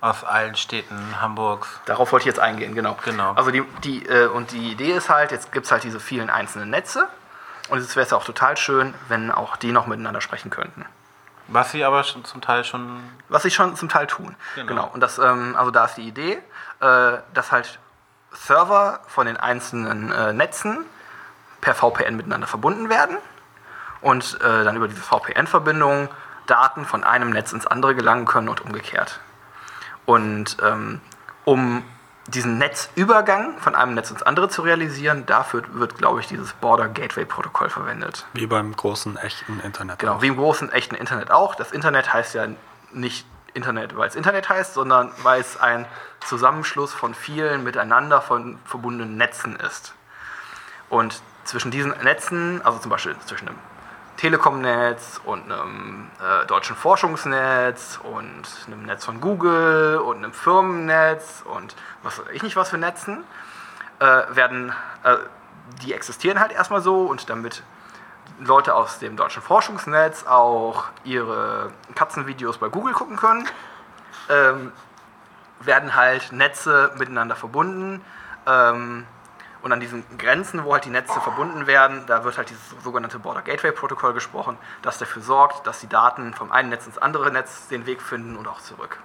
[0.00, 1.68] aus allen Städten Hamburgs.
[1.86, 2.96] Darauf wollte ich jetzt eingehen, genau.
[3.04, 3.32] Genau.
[3.32, 6.30] Also die, die, äh, und die Idee ist halt, jetzt gibt es halt diese vielen
[6.30, 7.08] einzelnen Netze.
[7.68, 10.86] Und es wäre ja auch total schön, wenn auch die noch miteinander sprechen könnten.
[11.48, 13.00] Was sie aber schon zum Teil schon.
[13.28, 14.36] Was sie schon zum Teil tun.
[14.54, 14.66] Genau.
[14.68, 14.90] Genau.
[14.94, 16.38] Und das, ähm, also da ist die Idee,
[16.80, 17.80] äh, dass halt
[18.36, 20.84] Server von den einzelnen äh, Netzen
[21.60, 23.16] per VPN miteinander verbunden werden
[24.00, 26.08] und äh, dann über diese VPN-Verbindung
[26.46, 29.20] Daten von einem Netz ins andere gelangen können und umgekehrt.
[30.04, 31.00] Und ähm,
[31.44, 31.82] um
[32.28, 36.88] diesen Netzübergang von einem Netz ins andere zu realisieren, dafür wird, glaube ich, dieses Border
[36.88, 38.26] Gateway Protokoll verwendet.
[38.32, 39.98] Wie beim großen echten Internet.
[39.98, 40.22] Genau, auch.
[40.22, 41.54] wie im großen echten Internet auch.
[41.54, 42.48] Das Internet heißt ja
[42.92, 43.26] nicht
[43.56, 45.86] Internet, weil es Internet heißt, sondern weil es ein
[46.24, 49.94] Zusammenschluss von vielen miteinander von verbundenen Netzen ist.
[50.88, 53.58] Und zwischen diesen Netzen, also zum Beispiel zwischen einem
[54.18, 61.74] Telekom-Netz und einem äh, deutschen Forschungsnetz und einem Netz von Google und einem Firmennetz und
[62.02, 63.24] was weiß ich nicht was für Netzen,
[63.98, 65.16] äh, werden, äh,
[65.82, 67.62] die existieren halt erstmal so und damit
[68.38, 73.48] Leute aus dem deutschen Forschungsnetz auch ihre Katzenvideos bei Google gucken können,
[74.28, 74.72] ähm,
[75.60, 78.04] werden halt Netze miteinander verbunden.
[78.46, 79.06] Ähm,
[79.62, 83.18] und an diesen Grenzen, wo halt die Netze verbunden werden, da wird halt dieses sogenannte
[83.18, 87.32] Border Gateway Protokoll gesprochen, das dafür sorgt, dass die Daten vom einen Netz ins andere
[87.32, 89.00] Netz den Weg finden und auch zurück.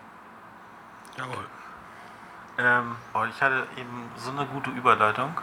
[1.18, 1.46] Jawohl.
[2.64, 5.34] Ähm, oh, ich hatte eben so eine gute Überleitung.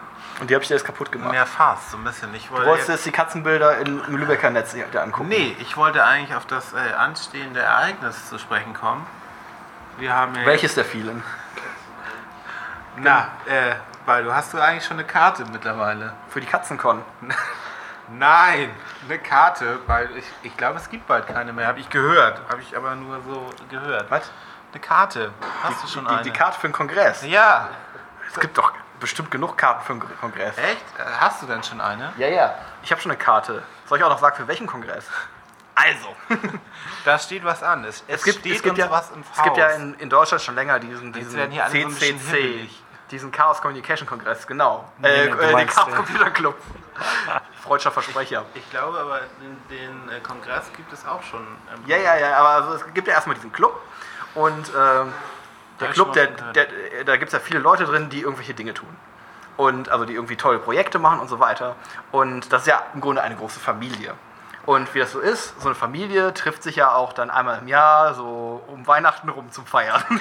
[0.40, 1.32] Und die habe ich dir jetzt kaputt gemacht.
[1.32, 2.32] Mehr fast, so ein bisschen.
[2.34, 5.28] Ich Du wollte wolltest jetzt- die Katzenbilder im Lübecker Netz dir angucken.
[5.28, 9.04] Nee, ich wollte eigentlich auf das äh, anstehende Ereignis zu sprechen kommen.
[9.98, 11.24] Wir haben ja Welches der vielen?
[12.98, 13.74] Na, äh,
[14.06, 16.12] weil du hast du eigentlich schon eine Karte mittlerweile.
[16.28, 17.02] Für die Katzencon.
[18.10, 18.70] Nein,
[19.06, 21.66] eine Karte, weil ich, ich glaube, es gibt bald keine mehr.
[21.66, 22.40] Habe ich gehört.
[22.48, 24.10] Habe ich aber nur so gehört.
[24.10, 24.30] Was?
[24.72, 25.32] Eine Karte.
[25.62, 26.22] Hast du schon die, eine?
[26.22, 27.22] die Karte für den Kongress.
[27.24, 27.68] Ja.
[28.32, 30.56] Es gibt doch bestimmt genug Karten für den Kongress.
[30.58, 30.84] Echt?
[30.98, 32.12] Äh, Hast du denn schon eine?
[32.18, 32.54] Ja, ja.
[32.82, 33.62] Ich habe schon eine Karte.
[33.86, 35.06] Soll ich auch noch sagen, für welchen Kongress?
[35.74, 36.14] Also,
[37.04, 37.84] Da steht was an.
[37.84, 39.76] Es, es, es gibt, steht es gibt, uns ja, was im es gibt ja Haus.
[39.76, 42.68] in, in Deutschland schon länger diesen, diesen so CCC,
[43.12, 44.90] diesen Chaos Communication Kongress, genau.
[44.98, 45.94] Nee, äh, äh, den meinst Chaos.
[45.94, 46.56] Computer Club.
[47.62, 48.44] Freudscher Versprecher.
[48.54, 51.40] Ich glaube aber, den, den äh, Kongress gibt es auch schon.
[51.72, 53.80] ähm, Ja, ja, ja, aber also es gibt ja erstmal diesen Club
[54.34, 55.12] und ähm,
[55.80, 56.66] der Club, der, der,
[57.04, 58.88] da gibt es ja viele Leute drin, die irgendwelche Dinge tun.
[59.56, 61.74] Und also die irgendwie tolle Projekte machen und so weiter.
[62.12, 64.14] Und das ist ja im Grunde eine große Familie.
[64.66, 67.68] Und wie das so ist, so eine Familie trifft sich ja auch dann einmal im
[67.68, 70.02] Jahr, so um Weihnachten rum zum Feiern.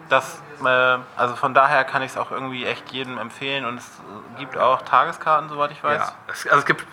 [0.09, 3.89] Das, äh, also von daher kann ich es auch irgendwie echt jedem empfehlen und es
[4.37, 6.01] gibt auch Tageskarten, soweit ich weiß.
[6.01, 6.85] Ja, es, also es gibt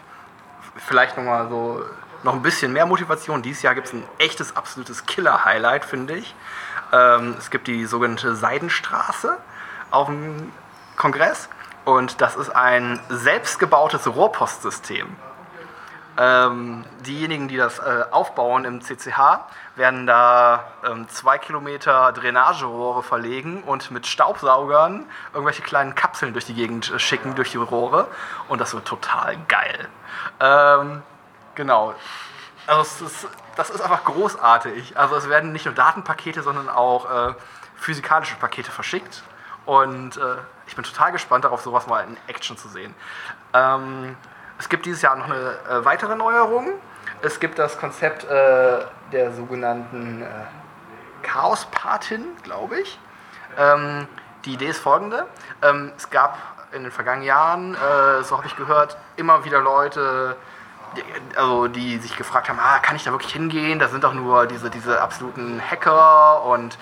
[0.75, 1.83] vielleicht noch mal so
[2.23, 3.41] noch ein bisschen mehr Motivation.
[3.41, 6.35] Dieses Jahr gibt es ein echtes, absolutes Killer-Highlight, finde ich.
[6.91, 9.37] Ähm, es gibt die sogenannte Seidenstraße
[9.91, 10.51] auf dem
[10.95, 11.49] Kongress
[11.85, 15.07] und das ist ein selbstgebautes Rohrpostsystem.
[16.17, 19.41] Ähm, diejenigen, die das äh, aufbauen im CCH,
[19.75, 26.53] werden da ähm, zwei Kilometer Drainagerohre verlegen und mit Staubsaugern irgendwelche kleinen Kapseln durch die
[26.53, 28.07] Gegend äh, schicken, durch die Rohre.
[28.47, 29.89] Und das wird total geil.
[30.39, 31.03] Ähm,
[31.55, 31.93] genau.
[32.67, 34.97] Also es ist, das ist einfach großartig.
[34.97, 37.33] Also es werden nicht nur Datenpakete, sondern auch äh,
[37.75, 39.23] physikalische Pakete verschickt.
[39.65, 40.37] Und äh,
[40.67, 42.93] ich bin total gespannt darauf, sowas mal in Action zu sehen.
[43.53, 44.15] Ähm,
[44.57, 46.73] es gibt dieses Jahr noch eine äh, weitere Neuerung.
[47.21, 48.79] Es gibt das Konzept äh,
[49.11, 50.25] der sogenannten äh,
[51.23, 52.99] Chaos-Patin, glaube ich.
[53.57, 54.07] Ähm,
[54.45, 55.25] die Idee ist folgende.
[55.61, 56.37] Ähm, es gab
[56.71, 60.35] in den vergangenen Jahren, äh, so habe ich gehört, immer wieder Leute,
[60.95, 61.03] die,
[61.37, 63.79] also die sich gefragt haben, ah, kann ich da wirklich hingehen?
[63.79, 66.77] Da sind doch nur diese, diese absoluten Hacker und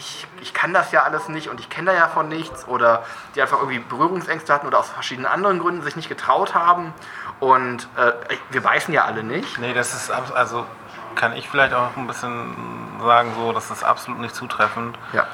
[0.00, 3.04] ich, ich kann das ja alles nicht und ich kenne da ja von nichts oder
[3.34, 6.92] die einfach irgendwie Berührungsängste hatten oder aus verschiedenen anderen Gründen sich nicht getraut haben.
[7.38, 8.12] Und äh,
[8.50, 9.58] wir beißen ja alle nicht.
[9.58, 10.66] Nee, das ist also
[11.14, 12.56] kann ich vielleicht auch ein bisschen
[13.02, 14.96] sagen, so, das ist absolut nicht zutreffend.
[15.12, 15.26] Ja.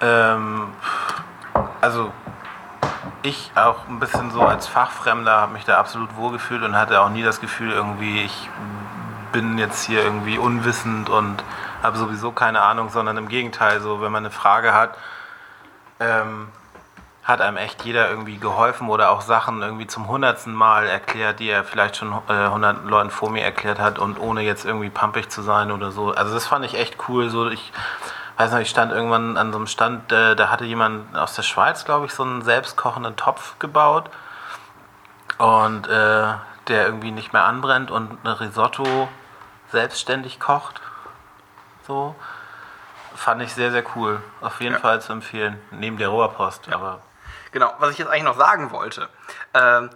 [0.00, 0.68] Ähm,
[1.80, 2.12] also
[3.22, 7.08] ich auch ein bisschen so als Fachfremder habe mich da absolut wohlgefühlt und hatte auch
[7.08, 8.50] nie das Gefühl, irgendwie ich
[9.32, 11.42] bin jetzt hier irgendwie unwissend und
[11.82, 14.96] habe sowieso keine Ahnung, sondern im Gegenteil, so wenn man eine Frage hat,
[16.00, 16.48] ähm,
[17.22, 21.48] hat einem echt jeder irgendwie geholfen oder auch Sachen irgendwie zum hundertsten Mal erklärt, die
[21.48, 25.28] er vielleicht schon äh, 100 Leuten vor mir erklärt hat und ohne jetzt irgendwie pampig
[25.28, 26.12] zu sein oder so.
[26.12, 27.28] Also das fand ich echt cool.
[27.28, 27.72] So ich
[28.36, 31.42] weiß noch, ich stand irgendwann an so einem Stand, äh, da hatte jemand aus der
[31.42, 34.08] Schweiz, glaube ich, so einen selbstkochenden Topf gebaut
[35.38, 36.34] und äh,
[36.68, 39.08] der irgendwie nicht mehr anbrennt und eine Risotto
[39.72, 40.80] selbstständig kocht.
[41.86, 42.14] So
[43.14, 44.20] fand ich sehr, sehr cool.
[44.40, 44.80] Auf jeden Ja.
[44.80, 45.60] Fall zu empfehlen.
[45.70, 47.00] Neben der Rohrpost, aber
[47.52, 49.08] Genau, was ich jetzt eigentlich noch sagen wollte,
[49.54, 49.88] ähm,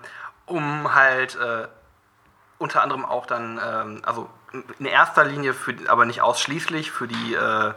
[0.46, 1.68] um halt äh,
[2.58, 4.30] unter anderem auch dann, ähm, also
[4.78, 7.72] in erster Linie, für, aber nicht ausschließlich für die äh,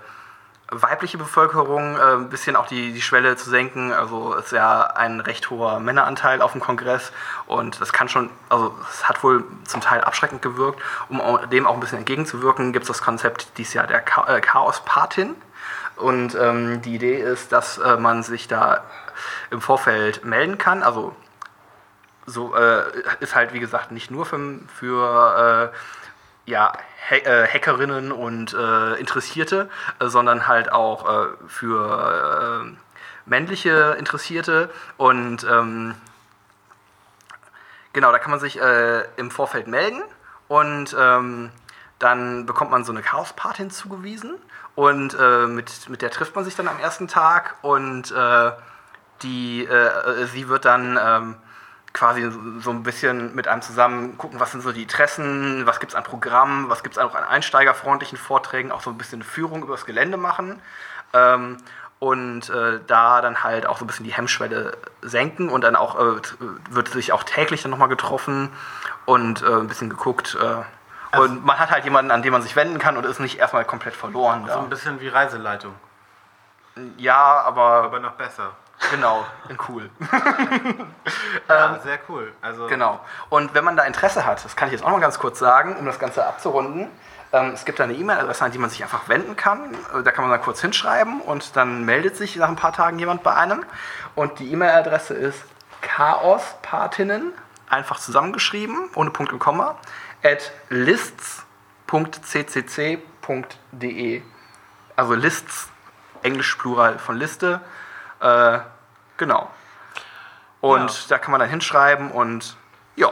[0.82, 3.92] weibliche Bevölkerung äh, ein bisschen auch die, die Schwelle zu senken.
[3.92, 7.12] Also ist ja ein recht hoher Männeranteil auf dem Kongress
[7.46, 10.82] und das kann schon, also es hat wohl zum Teil abschreckend gewirkt.
[11.10, 11.22] Um
[11.52, 15.36] dem auch ein bisschen entgegenzuwirken, gibt es das Konzept dieses Jahr der Cha äh, Chaos-Patin.
[15.96, 18.84] Und ähm, die Idee ist, dass äh, man sich da
[19.52, 20.82] im Vorfeld melden kann.
[20.82, 21.16] Also
[22.26, 22.84] so äh,
[23.20, 25.78] ist halt wie gesagt nicht nur für, für äh,
[26.46, 26.74] ja,
[27.10, 29.70] äh, Hackerinnen und äh, Interessierte,
[30.00, 32.78] äh, sondern halt auch äh, für äh,
[33.26, 34.70] männliche Interessierte.
[34.98, 35.96] Und ähm,
[37.94, 40.02] genau, da kann man sich äh, im Vorfeld melden.
[40.48, 41.52] Und ähm,
[42.00, 44.36] dann bekommt man so eine Chaos-Patin zugewiesen
[44.76, 45.16] und
[45.48, 47.56] mit, mit der trifft man sich dann am ersten Tag.
[47.62, 48.14] Und
[49.22, 49.70] die,
[50.34, 51.36] sie wird dann ähm,
[51.94, 52.30] quasi
[52.60, 55.96] so ein bisschen mit einem zusammen gucken, was sind so die Interessen, was gibt es
[55.96, 59.62] an Programmen, was gibt es auch an einsteigerfreundlichen Vorträgen, auch so ein bisschen eine Führung
[59.62, 60.60] über das Gelände machen.
[61.14, 61.58] Ähm,
[62.00, 65.98] und äh, da dann halt auch so ein bisschen die Hemmschwelle senken und dann auch
[65.98, 66.36] äh, t-
[66.72, 68.50] wird sich auch täglich dann nochmal getroffen
[69.06, 70.36] und äh, ein bisschen geguckt.
[70.42, 73.38] Äh, und man hat halt jemanden, an den man sich wenden kann und ist nicht
[73.38, 74.42] erstmal komplett verloren.
[74.42, 74.60] so Da.
[74.60, 75.76] ein bisschen wie Reiseleitung,
[76.98, 78.52] Ja, aber aber noch besser.
[78.92, 79.90] Genau, in cool.
[81.50, 82.32] Ja, sehr cool.
[82.42, 83.00] Also, Genau.
[83.30, 85.76] Und wenn man da Interesse hat, das kann ich jetzt auch noch ganz kurz sagen,
[85.78, 86.88] um das Ganze abzurunden.
[87.32, 89.74] Ähm, es gibt da eine E-Mail-Adresse, an die man sich einfach wenden kann.
[89.98, 93.00] Äh, Da kann man dann kurz hinschreiben und dann meldet sich nach ein paar Tagen
[93.00, 93.66] jemand bei einem.
[94.16, 95.44] Und die E-Mail-Adresse ist
[95.82, 97.34] chaospatinnen,
[97.70, 99.76] einfach zusammengeschrieben, ohne Punkt und Komma,
[100.24, 100.52] at
[103.04, 104.22] lists.ccc.de.
[104.96, 105.70] Also Lists,
[106.22, 107.62] Englisch Plural von Liste.
[108.24, 108.60] Äh,
[109.18, 109.50] genau.
[110.62, 112.56] Und da kann man dann hinschreiben und
[112.96, 113.12] ja,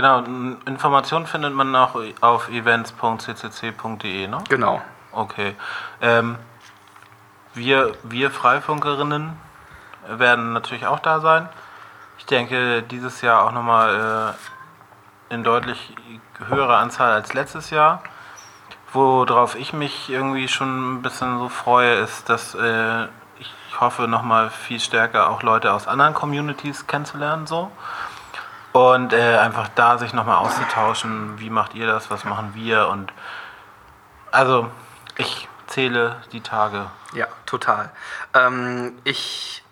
[0.00, 0.24] Genau,
[0.66, 4.38] Informationen findet man auch auf events.ccc.de, ne?
[4.48, 4.80] genau.
[5.12, 5.54] Okay.
[6.00, 6.36] Ähm,
[7.52, 9.36] wir, wir Freifunkerinnen
[10.08, 11.50] werden natürlich auch da sein.
[12.16, 14.34] Ich denke, dieses Jahr auch nochmal
[15.30, 15.94] äh, in deutlich
[16.48, 18.02] höherer Anzahl als letztes Jahr.
[18.94, 23.06] Worauf ich mich irgendwie schon ein bisschen so freue, ist, dass äh,
[23.80, 27.46] hoffe, nochmal viel stärker auch Leute aus anderen Communities kennenzulernen.
[27.46, 27.70] So.
[28.72, 33.12] Und äh, einfach da sich nochmal auszutauschen, wie macht ihr das, was machen wir und
[34.30, 34.70] also
[35.16, 36.86] ich zähle die Tage.
[37.14, 37.90] Ja, total.
[38.34, 39.64] Ähm, ich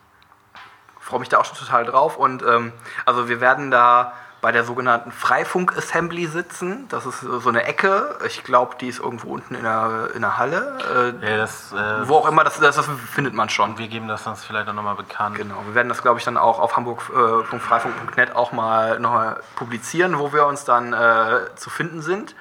[0.98, 2.72] freue mich da auch schon total drauf und ähm,
[3.06, 6.86] also wir werden da bei der sogenannten Freifunk-Assembly sitzen.
[6.88, 8.16] Das ist so eine Ecke.
[8.26, 11.14] Ich glaube, die ist irgendwo unten in der, in der Halle.
[11.22, 13.78] Äh, Ja, das, äh, wo auch immer, das, das, das findet man schon.
[13.78, 15.36] wir geben das sonst vielleicht auch nochmal bekannt.
[15.36, 20.32] Genau, wir werden das, glaube ich, dann auch auf hamburg.freifunk.net auch mal nochmal publizieren, wo
[20.32, 22.32] wir uns dann äh, zu finden sind.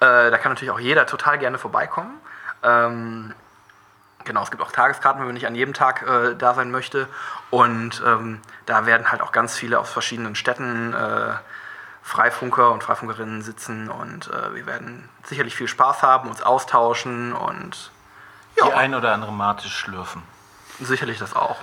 [0.00, 2.10] Äh, da kann natürlich auch jeder total gerne vorbeikommen.
[2.62, 3.34] Ähm,
[4.24, 7.06] genau, es gibt auch Tageskarten, wenn man nicht an jedem Tag äh, da sein möchte.
[7.50, 11.34] Und ähm, da werden halt auch ganz viele aus verschiedenen Städten äh,
[12.02, 17.90] Freifunker und Freifunkerinnen sitzen und äh, wir werden sicherlich viel Spaß haben, uns austauschen und
[18.56, 20.22] Die ja, ein oder andere Mate schlürfen.
[20.80, 21.56] sicherlich das auch.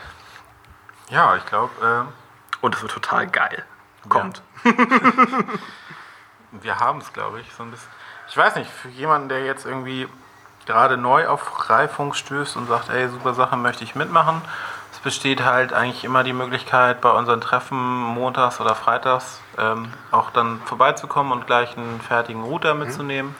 [1.09, 2.05] Ja, ich glaube,
[2.61, 3.63] Und es wird total geil.
[4.09, 4.41] Kommt.
[6.51, 7.89] wir haben es, glaube ich, so ein bisschen.
[8.29, 10.07] Ich weiß nicht, für jemanden, der jetzt irgendwie
[10.65, 14.41] gerade neu auf Freifunk stößt und sagt, ey, super Sache, möchte ich mitmachen.
[15.07, 20.31] Es besteht halt eigentlich immer die Möglichkeit, bei unseren Treffen montags oder freitags ähm, auch
[20.31, 23.33] dann vorbeizukommen und gleich einen fertigen Router mitzunehmen.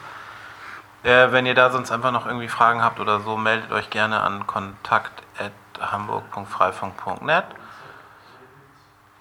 [1.02, 4.22] Äh, wenn ihr da sonst einfach noch irgendwie Fragen habt oder so, meldet euch gerne
[4.22, 7.44] an kontakt.hamburg.freifunk.net.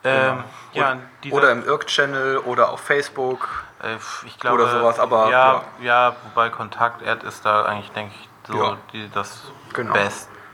[0.06, 3.66] Ähm, ja, an dieser- Oder im Irk-Channel oder auf Facebook.
[3.84, 6.16] äh, ich glaube, Oder sowas, aber, ja, ja.
[6.24, 8.78] wobei Kontakt-Ad ist da eigentlich, denke ich, so Ja.
[8.94, 9.44] die, das
[9.74, 9.94] Genau.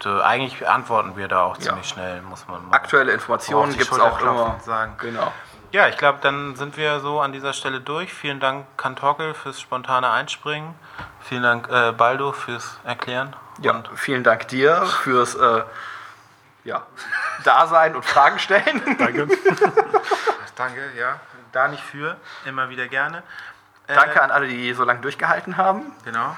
[0.03, 0.25] Beste.
[0.25, 1.61] Eigentlich antworten wir da auch Ja.
[1.61, 2.75] ziemlich schnell, muss man mal.
[2.75, 4.59] Aktuelle Informationen gibt es auch immer.
[4.61, 4.95] sagen.
[4.99, 5.31] Genau.
[5.71, 8.13] Ja, ich glaube, dann sind wir so an dieser Stelle durch.
[8.13, 10.75] Vielen Dank, Kantorkel, fürs spontane Einspringen.
[11.21, 13.35] Vielen Dank, äh, Baldo, fürs Erklären.
[13.59, 15.63] Ja, Und vielen Dank dir fürs äh,
[16.63, 16.85] ja,
[17.43, 18.81] Dasein und Fragen stellen.
[18.99, 19.27] Danke.
[20.55, 21.19] danke, ja.
[21.51, 23.23] Da nicht für, immer wieder gerne.
[23.87, 25.91] Äh, Danke an alle, die so lange durchgehalten haben.
[26.03, 26.35] Genau.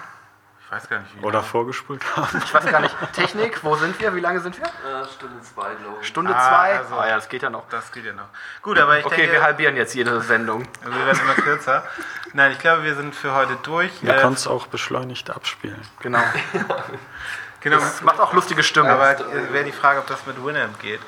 [0.75, 2.41] Ich weiß gar nicht, wie Oder vorgespult haben.
[2.43, 4.13] Ich weiß gar nicht, Technik, wo sind wir?
[4.13, 4.65] Wie lange sind wir?
[4.65, 6.07] Äh, Stunde zwei, glaube ich.
[6.07, 6.77] Stunde Ah, zwei?
[6.79, 7.63] also- Ah ja, das geht ja noch.
[7.69, 8.25] Das geht ja noch.
[8.61, 10.67] Gut, aber ich Okay, denke, wir halbieren jetzt jede Sendung.
[10.83, 11.85] wir werden immer kürzer.
[12.33, 14.03] Nein, ich glaube, wir sind für heute durch.
[14.03, 15.81] Ihr Äh, könnt es auch beschleunigt abspielen.
[16.01, 16.19] Genau.
[17.61, 17.77] genau.
[17.77, 18.89] Das macht auch lustige Stimme.
[18.89, 20.99] Aber äh, wäre die Frage, ob das mit Winamp geht.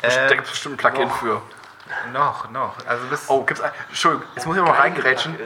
[0.00, 1.42] da Äh, gibt es bestimmt ein Plugin für.
[2.14, 2.76] noch, noch.
[2.86, 3.72] Also bis Oh, gibt's ein.
[3.90, 5.36] Entschuldigung, jetzt muss ich noch mal reingerätschen.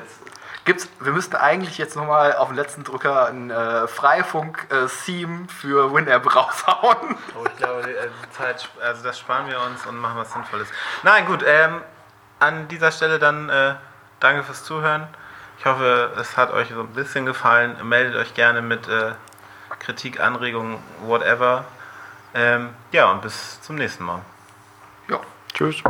[0.70, 6.36] Gibt's, wir müssten eigentlich jetzt nochmal auf den letzten Drücker ein äh, Freifunk-Theme für WinApp
[6.36, 7.16] raushauen.
[7.34, 10.32] Oh, ich glaube, die, äh, die Zeit, also das sparen wir uns und machen was
[10.32, 10.68] Sinnvolles.
[11.02, 11.80] Nein, gut, ähm,
[12.38, 13.74] an dieser Stelle dann äh,
[14.20, 15.08] danke fürs Zuhören.
[15.58, 17.76] Ich hoffe, es hat euch so ein bisschen gefallen.
[17.82, 19.14] Meldet euch gerne mit äh,
[19.80, 21.64] Kritik, Anregungen, whatever.
[22.32, 24.20] Ähm, ja, und bis zum nächsten Mal.
[25.08, 25.18] Ja.
[25.52, 25.82] Tschüss.